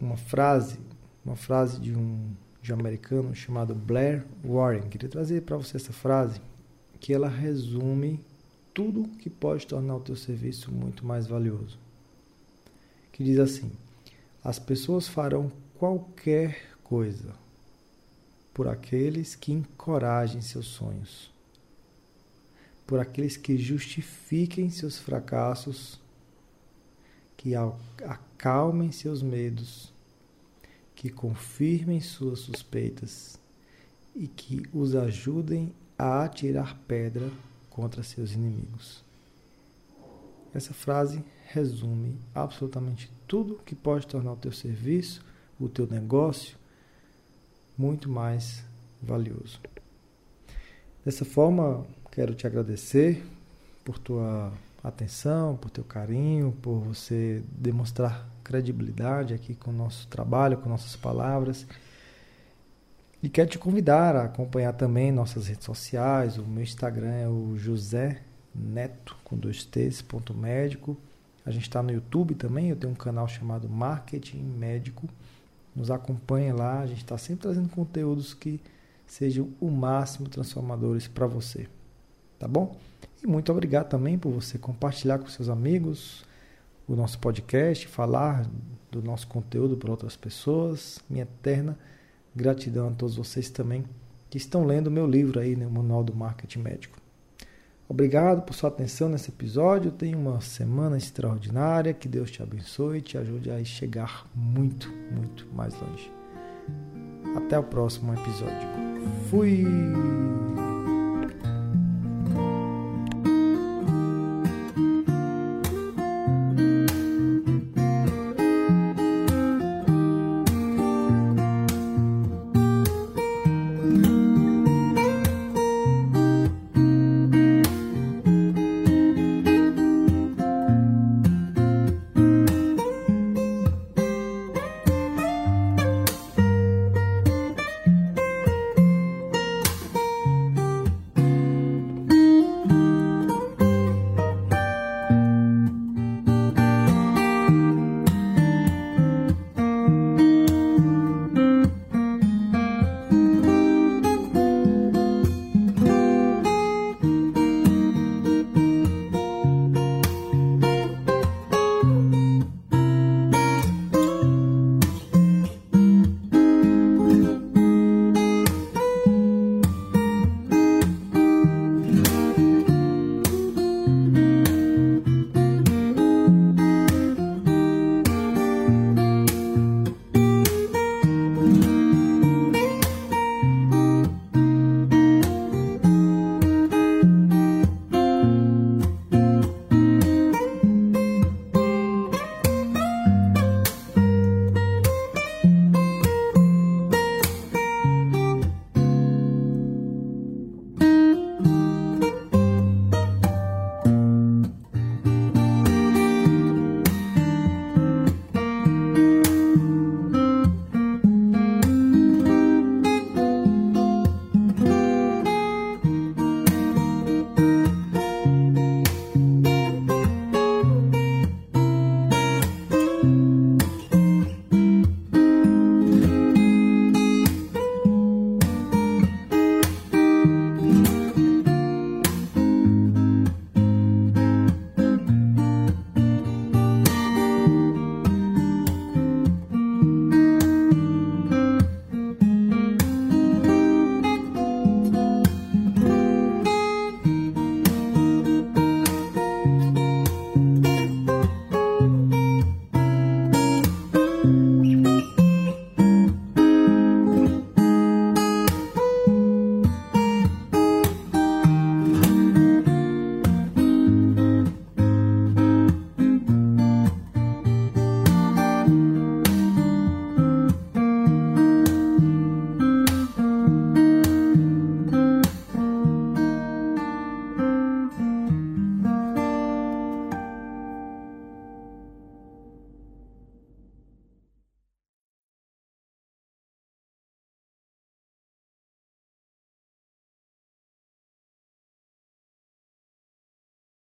uma 0.00 0.16
frase, 0.16 0.80
uma 1.24 1.36
frase 1.36 1.80
de 1.80 1.94
um, 1.94 2.34
de 2.60 2.72
um 2.72 2.76
americano 2.76 3.32
chamado 3.36 3.72
Blair 3.72 4.24
Warren. 4.44 4.88
Queria 4.88 5.08
trazer 5.08 5.42
para 5.42 5.56
você 5.56 5.76
essa 5.76 5.92
frase, 5.92 6.40
que 6.98 7.14
ela 7.14 7.28
resume 7.28 8.20
tudo 8.74 9.08
que 9.18 9.30
pode 9.30 9.64
tornar 9.64 9.94
o 9.94 10.00
teu 10.00 10.16
serviço 10.16 10.72
muito 10.72 11.06
mais 11.06 11.28
valioso. 11.28 11.78
Que 13.12 13.22
diz 13.22 13.38
assim: 13.38 13.70
as 14.42 14.58
pessoas 14.58 15.06
farão 15.06 15.52
qualquer 15.78 16.76
coisa 16.82 17.32
por 18.52 18.66
aqueles 18.66 19.36
que 19.36 19.52
encorajem 19.52 20.40
seus 20.40 20.66
sonhos, 20.66 21.30
por 22.84 22.98
aqueles 22.98 23.36
que 23.36 23.56
justifiquem 23.56 24.68
seus 24.68 24.98
fracassos, 24.98 26.00
que 27.38 27.54
acalmem 27.54 28.90
seus 28.90 29.22
medos, 29.22 29.92
que 30.94 31.08
confirmem 31.08 32.00
suas 32.00 32.40
suspeitas 32.40 33.38
e 34.14 34.26
que 34.26 34.62
os 34.72 34.96
ajudem 34.96 35.72
a 35.96 36.24
atirar 36.24 36.76
pedra 36.88 37.30
contra 37.70 38.02
seus 38.02 38.32
inimigos. 38.32 39.04
Essa 40.52 40.74
frase 40.74 41.24
resume 41.46 42.18
absolutamente 42.34 43.10
tudo 43.28 43.60
que 43.64 43.76
pode 43.76 44.06
tornar 44.06 44.32
o 44.32 44.36
teu 44.36 44.50
serviço, 44.50 45.24
o 45.60 45.68
teu 45.68 45.86
negócio, 45.86 46.58
muito 47.76 48.08
mais 48.08 48.64
valioso. 49.00 49.60
Dessa 51.04 51.24
forma, 51.24 51.86
quero 52.10 52.34
te 52.34 52.48
agradecer 52.48 53.24
por 53.84 53.96
tua 53.96 54.52
atenção, 54.82 55.56
por 55.56 55.70
teu 55.70 55.84
carinho, 55.84 56.52
por 56.62 56.78
você 56.80 57.42
demonstrar 57.50 58.28
credibilidade 58.44 59.34
aqui 59.34 59.54
com 59.54 59.70
o 59.70 59.74
nosso 59.74 60.06
trabalho, 60.08 60.58
com 60.58 60.68
nossas 60.68 60.96
palavras. 60.96 61.66
E 63.22 63.28
quero 63.28 63.50
te 63.50 63.58
convidar 63.58 64.14
a 64.14 64.24
acompanhar 64.24 64.72
também 64.72 65.10
nossas 65.10 65.48
redes 65.48 65.64
sociais. 65.64 66.38
O 66.38 66.44
meu 66.44 66.62
Instagram 66.62 67.12
é 67.12 67.28
o 67.28 67.56
José 67.56 68.22
Neto, 68.54 69.16
com 69.24 69.36
dois 69.36 69.64
T's, 69.64 70.00
ponto 70.00 70.32
médico. 70.32 70.96
A 71.44 71.50
gente 71.50 71.62
está 71.62 71.82
no 71.82 71.90
YouTube 71.90 72.34
também, 72.34 72.68
eu 72.68 72.76
tenho 72.76 72.92
um 72.92 72.96
canal 72.96 73.26
chamado 73.26 73.68
Marketing 73.68 74.42
Médico. 74.42 75.08
Nos 75.74 75.90
acompanhe 75.90 76.52
lá, 76.52 76.80
a 76.80 76.86
gente 76.86 77.02
está 77.02 77.18
sempre 77.18 77.42
trazendo 77.42 77.68
conteúdos 77.68 78.34
que 78.34 78.60
sejam 79.06 79.48
o 79.60 79.70
máximo 79.70 80.28
transformadores 80.28 81.08
para 81.08 81.26
você. 81.26 81.66
Tá 82.38 82.46
bom? 82.46 82.76
E 83.22 83.26
muito 83.26 83.50
obrigado 83.50 83.88
também 83.88 84.18
por 84.18 84.30
você 84.30 84.58
compartilhar 84.58 85.18
com 85.18 85.28
seus 85.28 85.48
amigos 85.48 86.24
o 86.86 86.94
nosso 86.94 87.18
podcast, 87.18 87.86
falar 87.88 88.48
do 88.90 89.02
nosso 89.02 89.26
conteúdo 89.26 89.76
para 89.76 89.90
outras 89.90 90.16
pessoas. 90.16 90.98
Minha 91.10 91.24
eterna 91.24 91.76
Gratidão 92.34 92.88
a 92.88 92.92
todos 92.92 93.16
vocês 93.16 93.50
também 93.50 93.84
que 94.30 94.38
estão 94.38 94.64
lendo 94.64 94.90
meu 94.90 95.06
livro 95.06 95.40
aí, 95.40 95.56
né, 95.56 95.66
o 95.66 95.70
Manual 95.70 96.04
do 96.04 96.14
Marketing 96.14 96.60
Médico. 96.60 96.98
Obrigado 97.88 98.42
por 98.42 98.52
sua 98.52 98.68
atenção 98.68 99.08
nesse 99.08 99.30
episódio. 99.30 99.90
Tenha 99.90 100.16
uma 100.16 100.40
semana 100.42 100.98
extraordinária. 100.98 101.94
Que 101.94 102.06
Deus 102.06 102.30
te 102.30 102.42
abençoe 102.42 102.98
e 102.98 103.02
te 103.02 103.16
ajude 103.16 103.50
a 103.50 103.64
chegar 103.64 104.26
muito, 104.34 104.92
muito 105.10 105.46
mais 105.54 105.74
longe. 105.80 106.12
Até 107.34 107.58
o 107.58 107.64
próximo 107.64 108.12
episódio. 108.12 108.68
Fui! 109.30 110.67